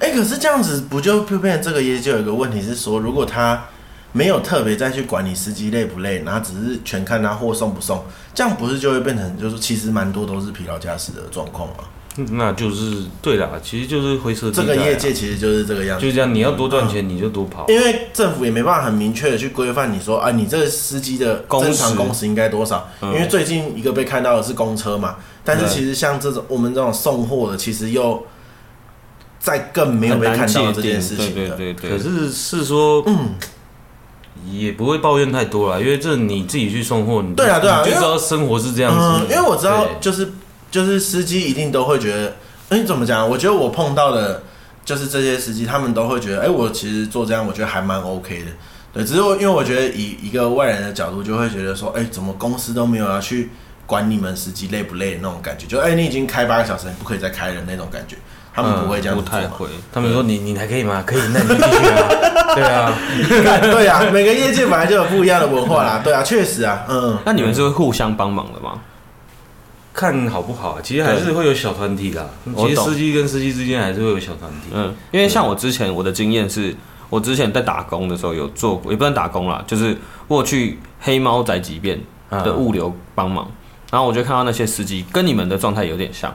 [0.00, 3.64] 哎、欸，可是这样子不就变成这个业就有一个问题是说，如果他。
[4.12, 11.76] 没有特别再去管你司机累不累，然后只是全看他货送不送，这样不是就会变成就是其实蛮多都是疲劳驾驶的状况吗？
[12.30, 14.62] 那就是对啦，其实就是灰色地带。
[14.62, 22.88] 这个业界其实就是这个样子，就这样，你要多赚钱你就多跑，因为政府也没办法很明确的去规范你说啊，你这个司机的正常工时应该多少？
[23.02, 28.24] 因为最近一个被看到的是公车嘛，但是其实像这种我们这种送货的，其实又
[29.38, 31.50] 在更没有被看到这件事情的。
[31.50, 31.90] 对对对。
[31.90, 33.34] 可是是说，嗯，
[34.50, 39.26] 也不会抱怨太多啦，因为这你自己去送货，你对啊对啊，就知道生活是这样子。
[39.34, 40.32] 因为我知道就是。
[40.68, 42.36] 就是司机一定都会觉得，
[42.68, 43.26] 哎，怎么讲？
[43.26, 44.42] 我觉得我碰到的，
[44.84, 48.46] 就是这些司机，他们都会觉得，哎，我其实做这样，我觉得还蛮 OK 的。
[48.92, 53.48] 对，只是我因为我觉得以一个外人的角度，就会觉得说，哎，怎么公司都没有要去
[53.86, 55.66] 管你们司机累不累的那种感觉？
[55.66, 58.16] 就哎，你已经开八个小时，你不可以再开了那种感觉。
[58.56, 59.68] 他们不会这样不太会。
[59.92, 61.04] 他们说你你还可以吗？
[61.06, 62.08] 可以，那你就继续啊。
[62.56, 62.98] 对啊，
[63.60, 66.00] 对啊，每个业界本来就有不一样的文化啦。
[66.02, 67.18] 对啊，确实啊，嗯。
[67.26, 68.80] 那你们是会互相帮忙的吗？
[69.92, 72.26] 看好不好，啊其实还是会有小团体啦。
[72.56, 74.68] 其实司机跟司机之间还是会有小团体。
[74.72, 76.74] 嗯，因为像我之前我的经验是，
[77.10, 81.98] 我之前在打工的时候有做过，也不能打工啦，就是我去黑猫宅急便
[82.30, 83.50] 的物流帮忙，
[83.90, 86.34] 然后我就看到那些司机跟你们的状态有点像，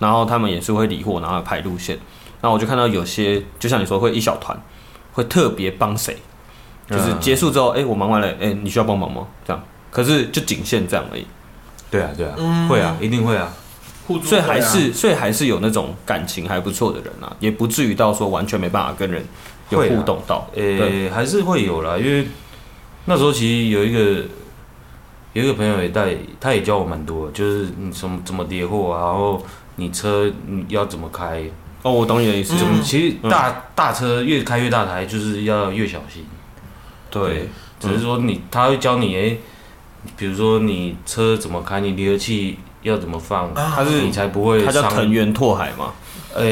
[0.00, 1.96] 然后他们也是会理货，然后排路线，
[2.40, 4.60] 然后我就看到有些就像你说会一小团，
[5.12, 6.16] 会特别帮谁，
[6.88, 9.24] 就是结束之后，哎，我忙完了，哎，你需要帮忙吗？
[9.46, 11.24] 这样，可是就仅限这样而已。
[11.90, 13.52] 对啊，对啊，嗯、会啊，一定会啊，
[14.24, 19.24] 所以还是，所以还是有那种感情还不错的人啊，也不至于到说完全没办法跟人
[19.68, 22.26] 有互动到，诶、啊，欸、还是会有啦，因为
[23.06, 24.24] 那时候其实有一个
[25.32, 29.42] 有一个朋友也带，他也教我蛮多，就是你什么怎么叠货啊，然后
[29.80, 31.42] 你车你要怎么开，
[31.82, 36.24] 哦，我懂你的意思，嗯、其实大大车越开越大台，就是要越小心，
[37.10, 37.48] 对，对
[37.80, 39.30] 只是说你他会教你诶。
[39.30, 39.40] 欸
[40.16, 44.64] 比如说你车怎么开，你离合器要怎么放，他是你才不会。
[44.64, 45.92] 他叫藤原拓海嘛？
[46.34, 46.42] 呃，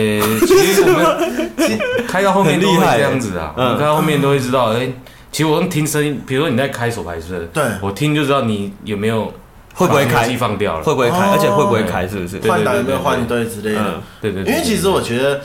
[0.41, 4.75] 其实我们开到后面都会这样子啊， 嗯，开到后面都会知道。
[4.75, 4.93] 哎，
[5.33, 9.33] 其实我用听声音，比如说你在开手排车，对，我听就知道你有没有
[9.79, 12.41] 会不会开，放掉了，会不会开，而且会不会开，是不是？
[12.41, 14.03] 换挡有没有换对之类的？
[14.21, 14.43] 对对。
[14.43, 15.41] 因为其实我觉得，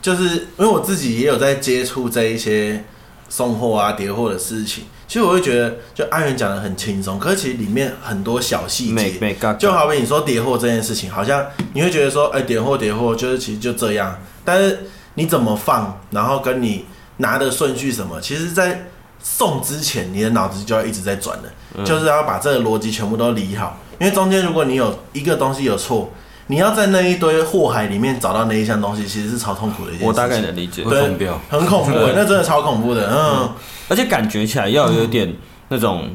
[0.00, 0.24] 就是
[0.56, 2.82] 因为我自己也有在接触这一些
[3.28, 4.84] 送货啊、叠货的事情。
[5.06, 16.86] 其实我会觉得，就阿元讲的很轻松，可是其实里面很多小细节，就好比你说叠货这件事情，好像你会觉得说，哎，叠货叠货就是其实就这样，但是你怎么放，然后跟你
[17.18, 18.86] 拿的顺序什么，其实，在
[19.22, 26.10] 送之前，你的脑子就要一直在转的，嗯、就是要把这个逻辑全部都理好，因为中间如果你有一个东西有错。
[26.48, 30.06] 你要在那一堆货海里面找到那一项东西，其实是超痛苦的一件事。
[30.06, 31.00] 我大概能理解，对，
[31.48, 33.48] 很恐怖，那真的超恐怖的，嗯。
[33.88, 35.34] 而且感觉起来要有点
[35.68, 36.10] 那种，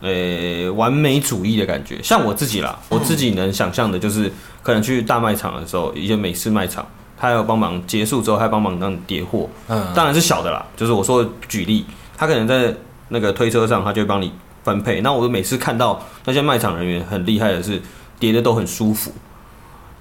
[0.00, 2.00] 呃，完美主义的感觉。
[2.02, 6.86] 像我自己啦，我自己能想象的就是，可能去大卖场的时候，一些美式卖场，
[7.18, 9.48] 他要帮忙结束之后，还帮忙让你叠货。
[9.68, 10.64] 嗯，当然是小的啦。
[10.76, 11.84] 就是我说的举例，
[12.16, 12.74] 他可能在
[13.08, 15.00] 那个推车上，他就会帮你分配。
[15.00, 17.80] 那我每次看到那些卖场人员很厉害的是，
[18.18, 19.12] 叠的都很舒服。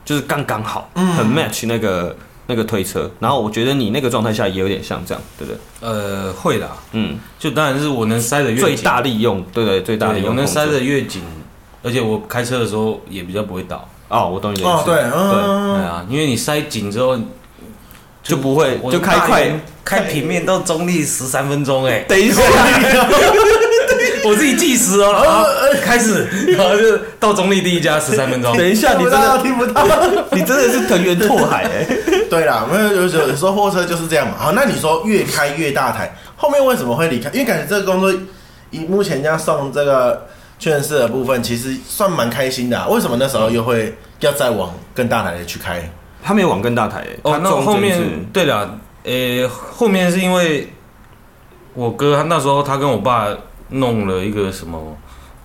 [0.06, 2.13] 就是刚刚好，很 match 那个
[2.47, 5.60] 那个推车，然后我觉得你那个状态下也有点像这样，对不对？
[5.80, 11.21] 呃，会的，嗯，就当然是我能塞的越最大利用，对对，最大利用，我能塞的越紧，
[11.82, 13.88] 而且我开车的时候也比较不会倒。
[14.10, 14.84] 哦，我懂你的意思。
[14.84, 17.17] 对，对，对啊，因为你塞紧之后
[18.23, 19.51] 就不会，就开快，
[19.83, 22.41] 开平面到中立十三分钟，哎， 等一下。
[24.25, 25.45] 我自己计时哦，
[25.83, 26.25] 开始，
[26.57, 28.55] 然后就到中立第一家十三分钟。
[28.55, 29.86] 等一下，你真的 听不到？
[30.31, 31.86] 你真的是藤原拓海哎。
[32.29, 34.36] 对啦，没有有有时候货车就是这样嘛。
[34.39, 37.29] 好，那你说越开越大台，后面为什么会离开？
[37.31, 38.13] 因为感觉这个工作
[38.71, 40.25] 以目前这样送这个
[40.57, 42.88] 确认式的部分，其实算蛮开心的。
[42.88, 45.83] 为什么那时候又会要再往更大台的去开？
[46.23, 47.17] 他没有往更大台哎。
[47.23, 50.71] 哦，那后面对了，呃，后面是因为
[51.73, 53.27] 我哥他那时候他跟我爸。
[53.69, 54.77] 弄了一个什么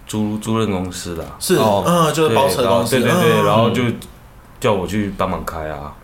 [0.07, 3.85] 租租赁公司的，是哦，嗯，就是包车公司，对对对，然后就
[4.61, 5.95] 叫我去帮忙开啊，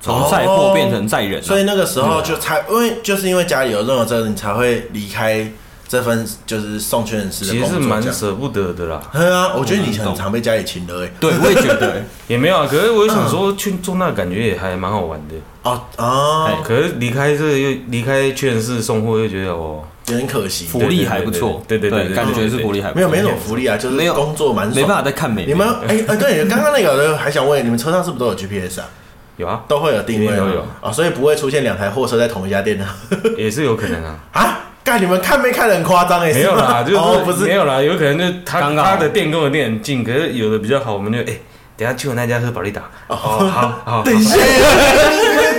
[0.00, 5.48] 从载货变成载人，所以那个时候就才因为就是因为家里有任何责任，你才会离开
[5.88, 9.00] 这份就是送确认式的工作，其实是蛮舍不得的啦。
[9.12, 12.02] 对啊，我觉得你很常被家里请的哎，对，我也觉得。
[12.28, 15.34] 也没有啊，可是我想说去做那感觉也还蛮好玩的。
[15.62, 19.82] 哦哦，可是离开这个又离开确认式送货又觉得哦。
[20.08, 22.96] 也很可惜，福利还不错，对对对，感觉是福利还不错。
[22.98, 25.44] 没有没什么福利啊，就是没有工作蛮，没办法再看美。
[25.44, 28.88] 你们 哎哎，对，刚刚那个还想问，你们车上是不是都有 GPS 啊？
[29.36, 30.64] 有啊，都会有定位，都有。
[30.80, 32.86] 啊，所以不会出现两台货车在同一家店呢？
[33.36, 34.18] 也是有可能啊。
[34.32, 34.58] 啊，
[34.88, 36.32] 干，你们看没看得很夸张哎？
[36.32, 41.40] 没有啦，就是、哦、不是没有啦，有可能就他刚刚他的店跟我店很近，可是有的比较好，我们就哎、欸，
[41.76, 42.80] 等下去我那家喝保利达。
[43.08, 44.38] 哦，好好，等一下，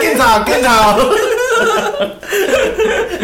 [0.02, 1.00] 更早更早，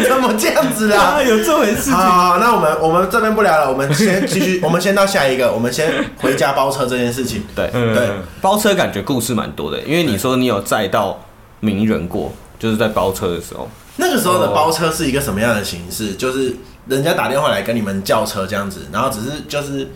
[0.08, 1.20] 怎么这样子啦？
[1.20, 1.90] 有这回事？
[1.90, 7.44] 好，那我们我们这边不聊了，我们先继续， 我们先到下一个，我们先回家包车这件事情。
[7.56, 8.08] 对对，
[8.40, 11.18] 包车感觉故事蛮多的，因为你说你有载到
[11.58, 13.68] 名人过，就是在包车的时候。
[13.96, 16.14] 那个时候的包车是一个什么样的形式？
[16.14, 16.54] 就是
[16.86, 19.88] 人家打电话来跟你们叫车这样子，然后只是就是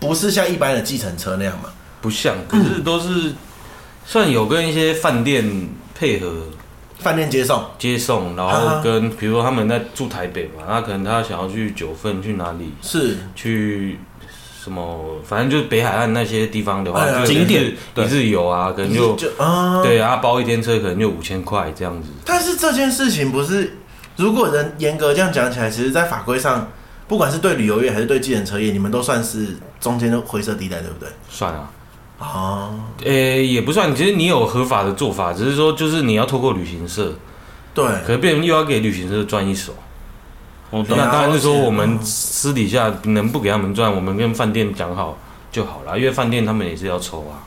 [0.00, 1.70] 不是像一般的计程车那样嘛？
[2.00, 3.32] 不像，可是都是
[4.04, 6.48] 算有跟一些饭店配合，
[6.98, 12.72] 饭店接送接送，然后跟比如说他们在住台北嘛，那可能他想要去九份去哪里？
[12.82, 13.98] 是去。
[14.64, 15.20] 什么？
[15.22, 22.08] 反正就是北海岸那些地方的话，景点一日游啊，可能就，就啊，对啊，包一天车可能就五千块这样子。
[22.24, 23.76] 但是这件事情不是，
[24.16, 26.66] 如果人严格这样讲起来，其实，在法规上，
[27.06, 31.10] 不管是对旅游业还是对计程车业，你们都算是中间的灰色地带，对不对？
[31.28, 31.70] 算啊，
[32.18, 32.70] 啊，
[33.04, 33.94] 诶、欸，也不算。
[33.94, 37.12] 其实你有合法的做法，只是说就是你要透过旅行社，
[37.74, 39.74] 对，可是别人又要给旅行社赚一手。
[40.88, 45.18] 那当然是说，我们私底下能不给他们赚，我们跟饭店讲好
[45.52, 47.44] 就好了，因为饭店他们也是要抽啊。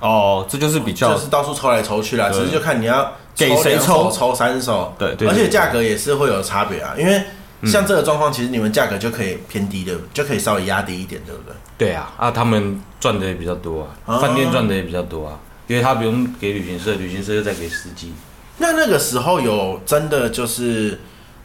[0.00, 4.94] 哦，这就是比较，就是到处抽来抽去啦，只是就看你要给谁抽，抽三手。
[4.98, 7.22] 对对，而且价格也是会有差别啊，因为
[7.64, 11.54] 像这个状况，其实你们价格就可以偏低的，就可以稍微压低一点，对不对？
[11.76, 18.12] 对啊，啊，他们赚的也比较多啊，饭店赚的也比较多啊，因为他不用给旅行社，旅行社又再给司机。
[18.58, 21.00] 那那个时候有真的就是。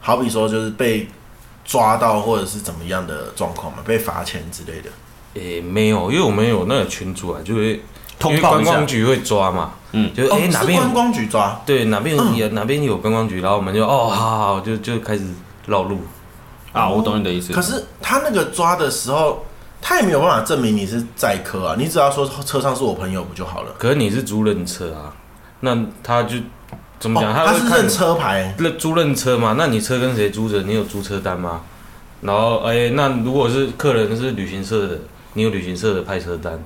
[0.06, 1.08] 好比说，就是被
[1.64, 4.88] 抓到或者是怎么样的状况嘛，被罚钱之类的。
[5.34, 7.82] 诶、欸，没有，因为我们有那个群主啊，就会
[8.16, 9.72] 通报观光局会抓嘛。
[9.90, 11.60] 嗯，就诶、欸、哪边观光局抓？
[11.66, 15.24] 对，哪边有、嗯、哪边有观光局，然后我们就哦，好好，就就开始
[15.66, 15.98] 绕路
[16.72, 16.88] 啊。
[16.88, 17.52] 我懂你的意思。
[17.52, 19.44] 可是他那个抓的时候，
[19.82, 23.72] 他也没有办法证明你是载客啊，你只要说车上是我朋友不就好了？
[23.76, 25.12] 可是你是租赁车啊，
[25.58, 26.36] 那他就。
[26.98, 27.34] 怎么讲？
[27.34, 29.54] 他是认车牌，认租认车嘛？
[29.58, 30.62] 那你车跟谁租着？
[30.62, 31.60] 你有租车单吗？
[32.22, 34.98] 然后，哎、欸，那如果是客人是旅行社的，
[35.34, 36.58] 你有旅行社的派车单，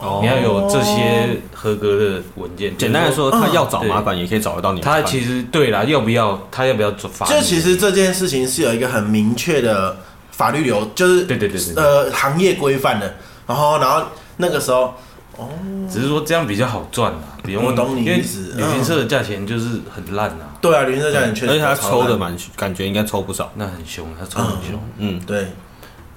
[0.00, 2.74] 哦、你要有这些合格的文件。
[2.78, 4.80] 简单来说，他要找麻烦也可以找得到你。
[4.80, 6.40] 他其实对啦，要不要？
[6.50, 7.26] 他要不要做法？
[7.26, 9.94] 就其实这件事情是有一个很明确的
[10.30, 13.14] 法律流，就是对对对对，呃，行业规范的。
[13.46, 14.02] 然后，然后
[14.38, 14.94] 那个时候。
[15.38, 15.48] 哦，
[15.88, 18.52] 只是说这样比较好赚啊，比如我懂你意思。
[18.56, 20.58] 旅行社的价钱就是很烂啊。
[20.60, 23.50] 对啊，旅行社价钱确实，而且他抽的蛮，感觉应该抽不少。
[23.54, 24.78] 那很凶，他抽很凶。
[24.98, 25.46] 嗯，对，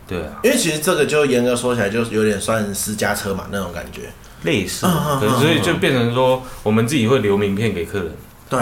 [0.07, 0.39] 对啊。
[0.43, 4.09] 因为其实这个就严格说起来，就有点算私家车嘛那种感觉，
[4.41, 4.87] 类似。
[5.19, 8.11] 可所以就变成说，我们自己会留名片给客人。
[8.49, 8.59] 对。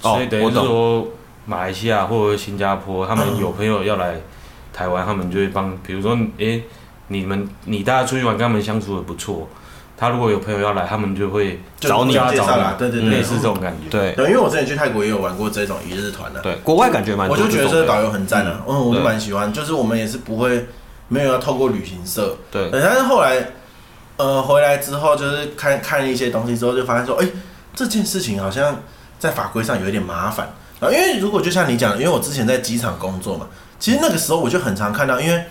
[0.00, 1.06] 所以等于说，
[1.44, 4.14] 马来西亚或者新加坡，他们有朋友要来
[4.72, 6.60] 台湾，他们就会帮，比如说，哎，
[7.08, 9.48] 你们你大家出去玩，跟他们相处的不错。
[10.00, 13.90] 他如果有朋友要来，他们就会找你啊，找你，对对对，类似这种感觉。
[13.90, 16.40] 对，对，因为我之前去泰国也有玩过这种一日团的。
[16.40, 19.52] 对，国外感觉蛮，我就觉得这个导游很赞啊，嗯，我就蛮喜欢。
[19.52, 20.68] 就是我们也是不会
[21.08, 22.70] 没有要透过旅行社，对。
[22.72, 23.46] 但是后来，
[24.16, 27.28] 呃，回来之后就是看看一些东西之后，就发现说，哎，
[27.74, 28.80] 这件事情好像
[29.18, 30.46] 在法规上有一点麻烦
[30.80, 30.88] 啊。
[30.90, 33.46] 因为如果就像你讲，因为我之前在机场工作嘛，
[33.78, 35.44] 其实那个时候我就很常看到，因为。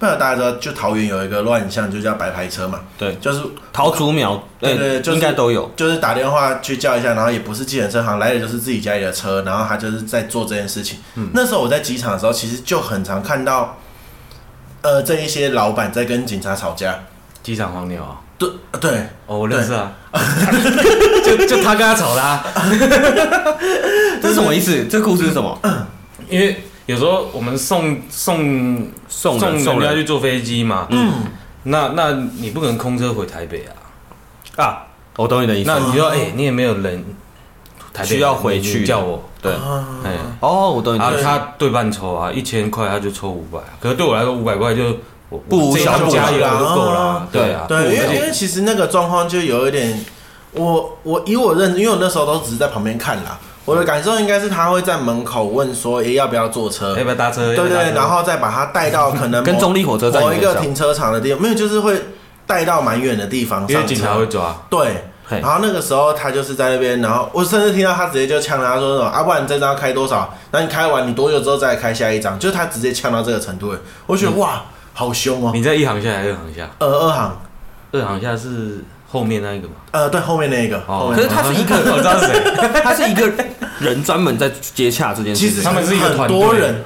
[0.00, 2.80] 不知道大家知道，就桃园有一个乱象，就叫白牌车嘛。
[2.96, 5.70] 对，就是桃竹苗，对对，对，就是、应该都有。
[5.76, 10.98] 就是打电话去叫一下，然后也不是计程车行来的，就是自己家里的车，然后他就是在做这件事情。
[11.16, 13.76] 嗯，那时候我在机场的时候，其实就很常看到，
[14.80, 16.98] 呃，这一些老板在跟警察吵架。
[17.42, 18.16] 机场黄牛啊？
[18.38, 18.48] 对
[18.80, 19.92] 对，哦，我认识啊。
[21.22, 22.42] 就就他跟他吵的啊。
[24.22, 24.86] 这是什么意思？
[24.90, 25.58] 这故事是什么？
[26.30, 26.64] 因为。
[26.90, 31.22] 有时候我们送送送送人家去坐飞机嘛，嗯，
[31.62, 32.10] 那那
[32.40, 33.64] 你不可能空车回台北
[34.56, 34.86] 啊，啊，
[35.16, 35.70] 我懂你的意思。
[35.70, 37.04] 那你说，哎、欸，你也没有人
[37.94, 39.52] 台北需要回去叫我，对，
[40.02, 41.22] 哎，哦，我懂你的意思。
[41.22, 44.82] 他对半抽啊，一千块他就抽五百，可是对我来说五百块就
[45.48, 50.04] 不无小补加一个就够了，对啊，对，因为因为其实那个状况就有一点，
[50.54, 53.38] 我我以我认知，因为我那时候都只是在旁边看啦。
[53.70, 56.96] 我的感受应该是他会在门口问说：“诶、欸，要不要坐车？
[56.98, 61.94] 要不要搭车？”对对，然后再把他带到可能跟中立火车站某一个停车场的地方，没有，就是会
[62.46, 63.64] 带到蛮远的地方。
[63.68, 64.52] 因为警察会抓。
[64.68, 70.34] 对，然后那个时候他就是在那边，然后我甚至听到他直接就呛他说什么：“啊，不然你这张开多少？
[70.50, 73.72] 那你开完你多久之后再开下一张？”就是他直接呛到这个程度，
[74.06, 74.62] 我觉得、嗯、哇，
[74.92, 75.52] 好凶哦！
[75.54, 76.68] 你在一行下还是二行下？
[76.78, 77.38] 呃，二行，
[77.92, 79.74] 二行下是后面那一个吗？
[79.92, 80.76] 呃，对，后面那一个。
[80.86, 82.40] 哦，可是他是一个，我知道是谁，
[82.82, 83.32] 他是一个。
[83.80, 85.50] 人专门在接洽这件事情。
[85.50, 86.84] 其实他们是很多人，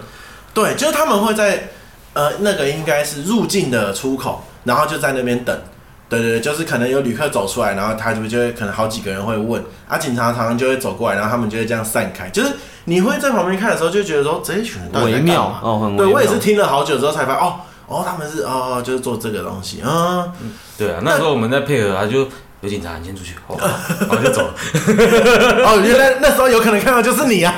[0.55, 1.69] 对，就是他们会在
[2.15, 5.59] 呃那个应该是入境的出口，然后就在那边等。
[6.07, 12.29] 对对对，就是可能有旅客走出来，然后他就就会可能好几个人会问，啊，警察常常就会走过来，然后他们就会这样散开。
[12.29, 12.51] 就是
[12.85, 16.05] 你会在旁边看的时候，就觉得说这一群人微妙哦，很微妙。
[16.05, 17.55] 对我也是听了好久之后才发现，哦
[17.89, 20.31] 哦，他们是哦就是做这个东西啊。
[20.43, 22.29] 嗯，对啊，那时候我们在配合，他就
[22.65, 23.57] 有警察，你先出去， 哦，
[24.01, 24.55] 然后就走了。
[25.65, 27.55] 哦，原来那时候有可能看到就是你啊。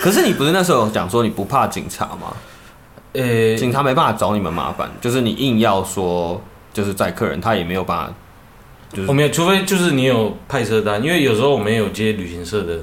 [0.00, 2.32] 可是你不是那时候有讲说你不怕警察吗？
[3.14, 6.40] 呃、欸，警察没办法找你们麻烦，就是你硬要说。
[6.72, 8.12] 就是载客人，他也没有办法，
[8.92, 12.78] 就是我没有，除非就是你有派车单，因为有时候我们有接旅行社的，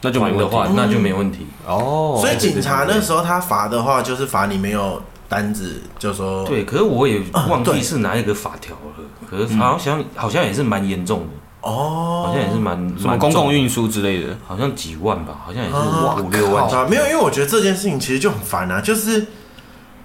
[0.00, 2.18] 那就没的话，那就没问题哦。
[2.20, 5.00] 所以警察那时候他罚的话，就是罚你没有
[5.32, 6.64] 单子，就说对。
[6.64, 11.26] 可是我也忘记是哪一个法条了，可是好像好像也是蛮严重的
[11.62, 15.76] 哦，好像也是蛮什么公共运输之类的，好像几万吧，好像也是
[16.22, 16.90] 五六万。
[16.90, 19.26] 没有，因为我觉得这件事情其实就很烦啊，就是。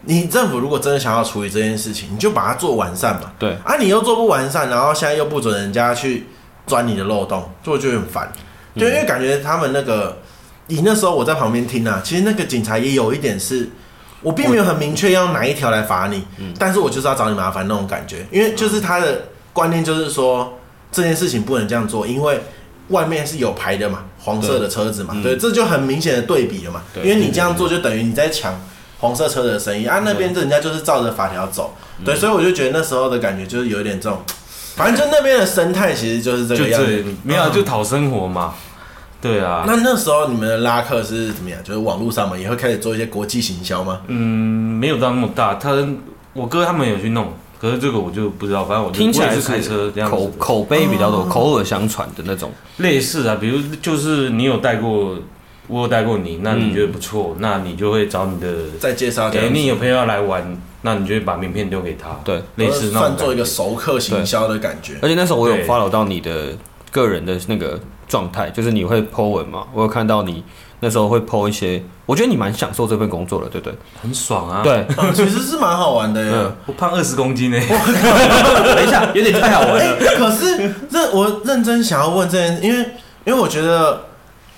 [0.10, 3.30] 你政府如果真的想要处理这件事情，你就把它做完善嘛。
[3.38, 6.28] 对啊，你又做不完善，然后现在又不准人家去
[6.66, 8.32] 钻你的漏洞，就会觉得很烦。
[8.74, 10.18] 就因为感觉他们那个，
[10.68, 13.70] 你那时候我在旁边听啊，其实那个警察也有一点是，
[14.22, 16.24] 我并没有很明确要哪一条来罚你，
[16.58, 18.26] 但是我就是要找你麻烦那种感觉。
[18.32, 20.58] 因为就是他的观念就是说
[20.92, 22.40] 这件事情不能这样做，因为
[22.90, 26.82] 外面是有牌的嘛，黄色的车子嘛，对，这就很明显的对比了嘛。
[26.96, 28.60] 因为你这样做就等于你在抢。
[29.00, 31.72] 黄色车的生意啊，那边人家就是照着法条走，
[32.04, 34.20] 对，所以我就觉得那时候的感觉就是有点这种，
[34.76, 38.56] 反正就那边的生态其实就是这个样子，没有就讨生活嘛，
[39.22, 39.64] 对啊。
[39.68, 41.60] 那那时候你们的拉客是怎么样？
[41.64, 44.02] 就是网络上嘛也会开始做一些国际行销吗？
[44.08, 45.56] 嗯，没有到那么大。
[45.56, 45.72] 他
[46.34, 48.66] 我哥他们有去弄，可是这个我就不知道。
[48.66, 55.18] 反正我听起来是开车这样口口碑比较多，口耳相传的那种类似啊，比如就是你有带过。
[55.70, 58.48] 我有带过你，那你觉得不错，嗯、那你就会找你的
[58.80, 59.30] 再介绍。
[59.30, 62.18] 给你有朋友要来玩，那你就会把名片丢给他。
[62.24, 64.94] 对，类似那种算做一个熟客行销的感觉。
[65.02, 66.56] 而且那时候我有 follow 到你的
[66.90, 67.78] 个人的那个
[68.08, 70.44] 状态，就是你会 po 文嘛，我有看到你
[70.80, 73.78] 那时候会 po 一些，我觉得你蛮享受这份工作的，对不对？
[74.02, 74.62] 很爽啊。
[74.64, 76.32] 对，嗯、其实是蛮好玩的耶。
[76.34, 77.60] 嗯、我胖二十公斤呢。
[77.60, 79.98] 等一下，有点太好玩了。
[79.98, 80.58] 欸、可是
[80.90, 82.80] 认我认真想要问这件，因为
[83.26, 84.04] 因为我觉得。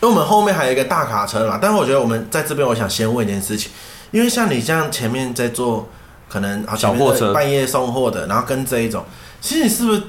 [0.01, 3.69] 因为我们后面还有一个大卡车嘛，但是我觉得我们在这边，我想先问一件事情，
[4.11, 5.89] 因为像你这样前面在做，
[6.29, 9.03] 可能啊小货车半夜送货的，然后跟这一种，
[9.41, 10.01] 其实你是不是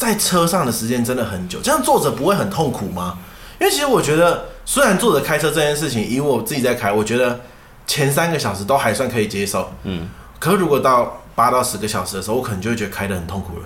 [0.00, 1.60] 在车上的时间真的很久？
[1.62, 3.18] 这样坐着不会很痛苦吗？
[3.60, 7.38] 因为其实我觉得，虽然坐着开车这件事情，以我自己在开，我觉得
[7.86, 13.64] 前三个小时都还算可以接受，嗯，可是如果到八到十个小时的时候，我可能就会觉得开的很痛苦了。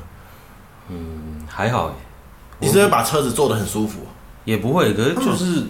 [0.88, 1.94] 嗯，还好，
[2.58, 4.00] 你是不是把车子坐的很舒服？
[4.44, 5.62] 也不会，可是就是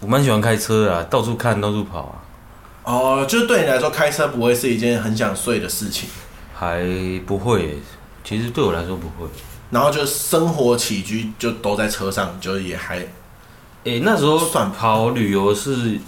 [0.00, 2.14] 我蛮喜欢开车的啊，到处看，到处跑啊。
[2.82, 6.10] 哦，就是对你来说，开车不会是一件很想睡的事情。
[6.54, 6.84] 还
[7.24, 7.78] 不会，
[8.22, 9.26] 其实对我来说不会。
[9.74, 13.04] 然后就生活起居就都在车上，就也还。
[13.82, 15.98] 诶，那时候算跑旅游是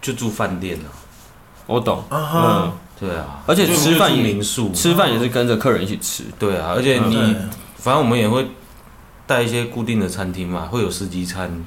[0.00, 0.84] 就住饭店了。
[1.66, 2.70] 我懂，嗯，
[3.00, 6.24] 对啊，而且吃饭民宿，吃饭也是跟着客人一起吃。
[6.38, 7.34] 对啊，而且你
[7.78, 8.46] 反正我们也会。
[9.26, 11.64] 带一些固定的餐厅嘛，会有司机餐，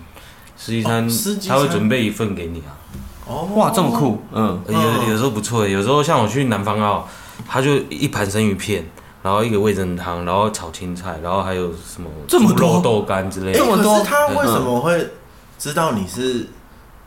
[0.55, 1.09] 司机餐
[1.47, 2.69] 他会准备一份给你啊。
[3.25, 7.09] 哦，哇，这么酷，嗯，有有时候不错，有时候像我去南方澳，
[7.49, 8.87] 他就一盘生鱼片，
[9.27, 13.59] 然后一个味噌汤，然后炒青菜，然后还有什么这么多豆干之类的。
[13.59, 15.05] 这么多，他为什么会
[15.59, 16.47] 知道你是？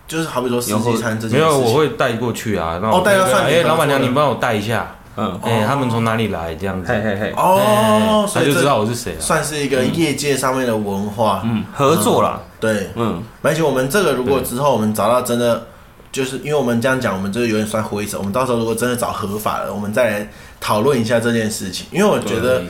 [0.07, 2.79] 就是好比说四季餐这些，没有，我会带过去啊。
[2.83, 4.95] 然后带到饭店，哎，老板娘，你帮我带一下。
[5.17, 6.55] 嗯，哎，他们从哪里来？
[6.57, 9.21] 这样子，嘿嘿嘿，哦，他就知道我是谁了。
[9.21, 15.65] 算是一个业界上面的文化，嗯，合作啦，对，嗯，而且我们这个如果之后我们找到真的，
[16.13, 18.19] 就是因为我们这样讲，我们这个有点算灰色。
[18.19, 20.29] 我们到时候如果真的找合法的，我们再来
[20.61, 21.87] 讨论一下这件事情。
[21.91, 22.63] 因为我觉得，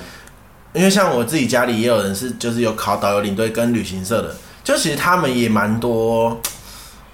[0.73, 6.41] 因为像我自己家里也有人是，就是有考导游领队跟旅行社的，就其实他们也蛮多。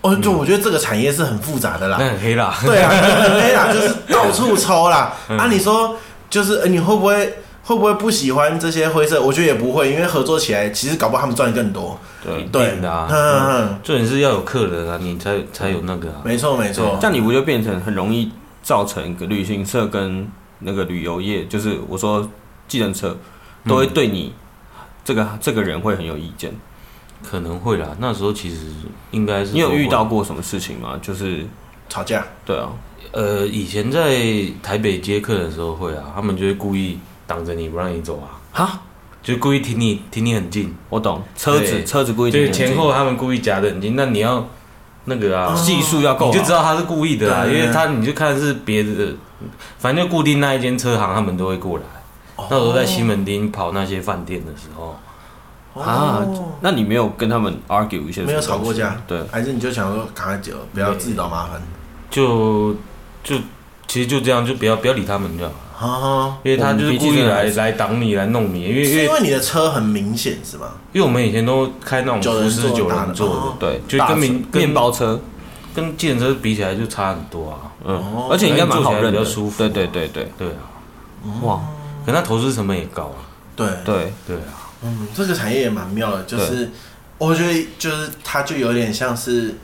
[0.02, 5.12] 哦，就我觉得这个产业是很复杂的啦，那很黑啦，对啊，很黑啦， 就是到处抽啦。
[5.28, 5.96] 啊，你说
[6.30, 9.20] 就是你会不会会不会不喜欢这些灰色？
[9.20, 11.98] 我觉得也不会，因为合作起来，其实搞不好他们赚的更多。
[12.22, 16.08] 对对的啊，嗯，重点是要有客人啊，你才才有那个。
[16.22, 18.30] 没错没错，这样你不就变成很容易
[18.62, 20.30] 造成一个旅行社跟
[20.60, 22.28] 那个旅游业，就是我说
[22.68, 23.16] 计程车
[23.66, 24.32] 都会对你
[25.04, 26.52] 这个这个人会很有意见。
[27.22, 28.66] 可能会啦，那时候其实
[29.10, 29.52] 应该是。
[29.52, 31.00] 你有遇到过什么事情吗？
[31.00, 31.44] 就是
[31.88, 32.24] 吵架。
[32.44, 32.70] 对啊，
[33.10, 34.22] 呃，以前在
[34.62, 38.38] 台北接客的时候会啊，他们就会故意挡着你不让你走啊。
[38.52, 38.80] 哈，
[39.22, 40.72] 就故意停你停你很近。
[40.90, 44.46] 我懂，车子车子故意停对前后他们故意夹得很近，那你要
[45.06, 49.14] 那个啊，技术要够，你就知道他是故意的啦，因为他你就看是别的，
[49.78, 51.84] 反正就固定那一间车行，他们都会过来。
[52.50, 54.96] 那时候在西门町跑那些饭店的时候。
[55.78, 56.26] 啊，
[56.62, 58.22] 那你没有跟他们 argue 一些？
[58.22, 61.60] 没有吵过架，对，还是你就想说赶快走，不要自己找麻烦？
[62.08, 62.74] 就
[63.22, 63.36] 就
[63.86, 66.38] 其实就这样，就不要不要理他们就好了。
[66.42, 68.64] 因为他就是故意来来挡你，来弄你。
[68.64, 70.68] 因为是因为你的车很明显是吗？
[70.92, 75.20] 因为我们以前都开那种福斯九人座的，对，就跟面面包车
[75.74, 77.58] 跟计程车比起来就差很多啊。
[77.84, 79.58] 嗯，而且应该蛮好认，比较舒服。
[79.58, 80.60] 对对对对对啊！
[81.42, 81.60] 哇，
[82.04, 83.22] 可那投资成本也高啊。
[83.54, 84.66] 对对对啊。
[84.82, 86.70] 嗯，这个产业也蛮妙的，就是
[87.18, 89.54] 我觉得就是它就有点像是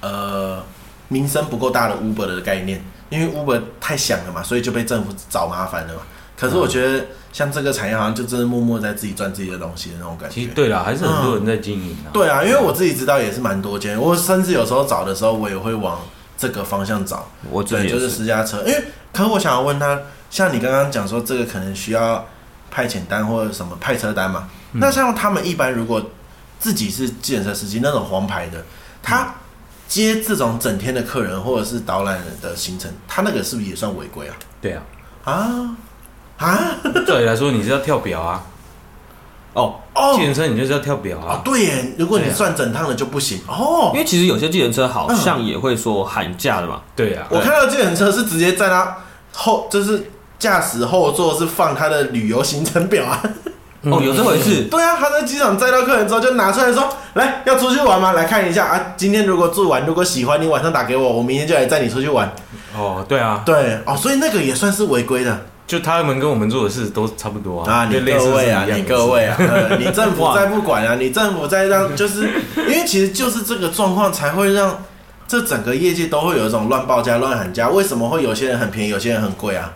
[0.00, 0.62] 呃
[1.08, 6.00] 名声不够大的 Uber 的概念，因为 Uber 太响了嘛，所以就被政府找麻烦了嘛。
[6.38, 10.34] 可是我觉得像这个产业好像就真的默默在自己赚自己的东西的那种感觉。
[10.34, 12.12] 其实对啦，还是很多人在经营啊。
[12.12, 16.00] 对啊，因为我自己知道也是蛮多间，我甚至有时候找的时候，我也会往
[16.36, 17.28] 这个方向找。
[17.50, 20.00] 我对，就是私家车，因为可是我想要问他，
[20.30, 22.26] 像你刚刚讲说这个可能需要。
[22.70, 24.46] 派遣单或者什么派车单嘛？
[24.74, 26.10] 嗯、那像他们一般如果
[26.60, 28.62] 自己是计程车司机那种黄牌的，
[29.02, 29.34] 他
[29.88, 34.36] 接这种整天的客人或者是导览的行程，他那个是不是也算违规啊？
[34.60, 34.82] 对啊，
[35.24, 35.76] 啊
[36.36, 36.58] 啊！
[37.06, 38.44] 对你来说，你是要跳表啊？
[39.54, 41.36] 哦哦，计程车你就是要跳表啊？
[41.36, 43.90] 哦、对耶，如果你算整趟的就不行哦。
[43.94, 46.82] 因为其实有些计程车好像也会说喊价的嘛。
[46.94, 48.98] 对啊，我看到计程车是直接在他
[49.32, 50.10] 后就是。
[50.38, 53.20] 驾驶后座是放他的旅游行程表啊！
[53.82, 54.64] 哦，有这回事？
[54.64, 58.12] 对啊，他在机场载到客人之后，就拿出来说：“来，要出去玩吗？
[58.12, 58.94] 来看一下啊！
[58.96, 62.32] 今天如果住完，如果喜欢，你晚上打给我，我明天就来载你出去玩。”
[62.76, 65.46] 哦，对啊，对哦，所以那个也算是违规的。
[65.66, 67.72] 就他们跟我们做的事都差不多啊！
[67.72, 69.36] 啊，你各位啊，你各位啊，
[69.78, 74.82] 你政府 再不管啊，你政府再让，就是因为其实就是这个状况才会让
[75.26, 77.68] 这整个业界都会有一种乱报价、乱喊价。
[77.68, 79.72] 为什么会有些人很便宜，有些人很贵啊？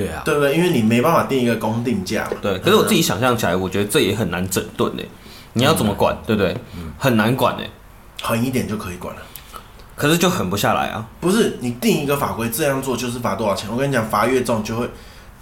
[0.00, 0.56] 对啊，对不对？
[0.56, 2.28] 因为你没办法定一个公定价。
[2.40, 5.02] 对，可是我自己想象起来，我觉得这也很难整顿呢。
[5.52, 6.56] 你要怎么管，对不对？
[6.98, 7.62] 很难管呢。
[8.22, 9.22] 狠一点就可以管了，
[9.96, 11.06] 可是就狠不下来啊。
[11.20, 13.68] 不是，你定一个法规，这样做就是罚多少钱？
[13.70, 14.88] 我跟你讲，罚越重就会，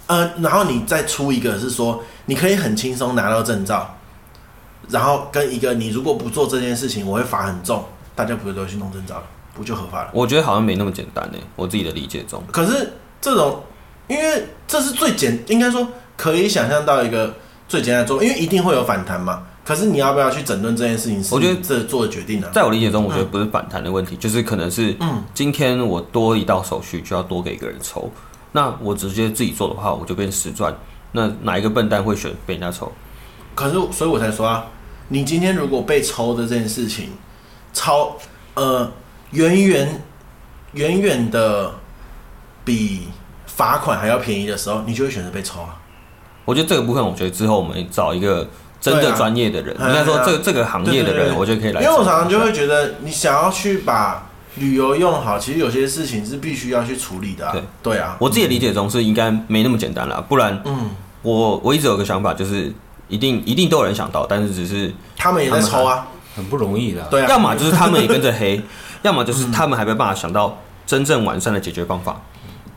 [0.07, 3.95] 呃，然后你再出一个是说，你可以很轻松拿到证照，
[4.89, 7.85] 然后跟一个你如果不做这件事情，我会罚很重，
[8.15, 10.09] 大家不会都去弄证照了，不就合法了？
[10.13, 11.37] 我觉得好像没那么简单呢。
[11.55, 13.61] 我自己的理解中，可是这种。
[14.09, 15.87] 因为这是最简，应该说
[16.17, 17.33] 可以想象到一个
[17.67, 19.43] 最简单的做，因为一定会有反弹嘛。
[19.63, 21.23] 可是你要不要去整顿这件事情？
[21.31, 28.09] 我觉得这做的决定呢、啊，在我理解中，我觉得不是反弹的问题，嗯、就是可能是，嗯，今天我多一道手续就要多给一个人抽，
[28.53, 30.75] 那我直接自己做的话，我就变实赚。
[31.11, 32.91] 那哪一个笨蛋会选被人家抽？
[33.53, 34.65] 可是，所以我才说啊，
[35.09, 37.09] 你今天如果被抽的这件事情，
[37.71, 38.17] 超
[38.55, 38.91] 呃，
[39.33, 40.01] 远远
[40.73, 41.75] 远远的
[42.65, 43.03] 比。
[43.59, 45.75] 罚款还要便宜的时候，你就会选择被抽啊。
[46.45, 48.47] 我觉得这个部分，我觉得之后我们找一个
[48.79, 51.81] 真的专业的人，应该说这这个行业的人，我觉得可以来。
[51.81, 57.51] 因为我常常就会觉得，你想要去把旅游用好，其实有些事情是必须要去处理的啊。
[57.51, 60.89] 对对啊，我自己的理解中是应该没那么简单了，不然，嗯，
[61.21, 62.73] 我我一直有个想法，就是
[63.09, 67.01] 一定一定都有人想到，但是只是他们也在抽啊，很不容易的。
[67.11, 68.61] 对啊，要么就是他们也跟着黑，
[69.03, 70.57] 要么就是他们还没办法想到
[70.87, 72.19] 真正完善的解决方法。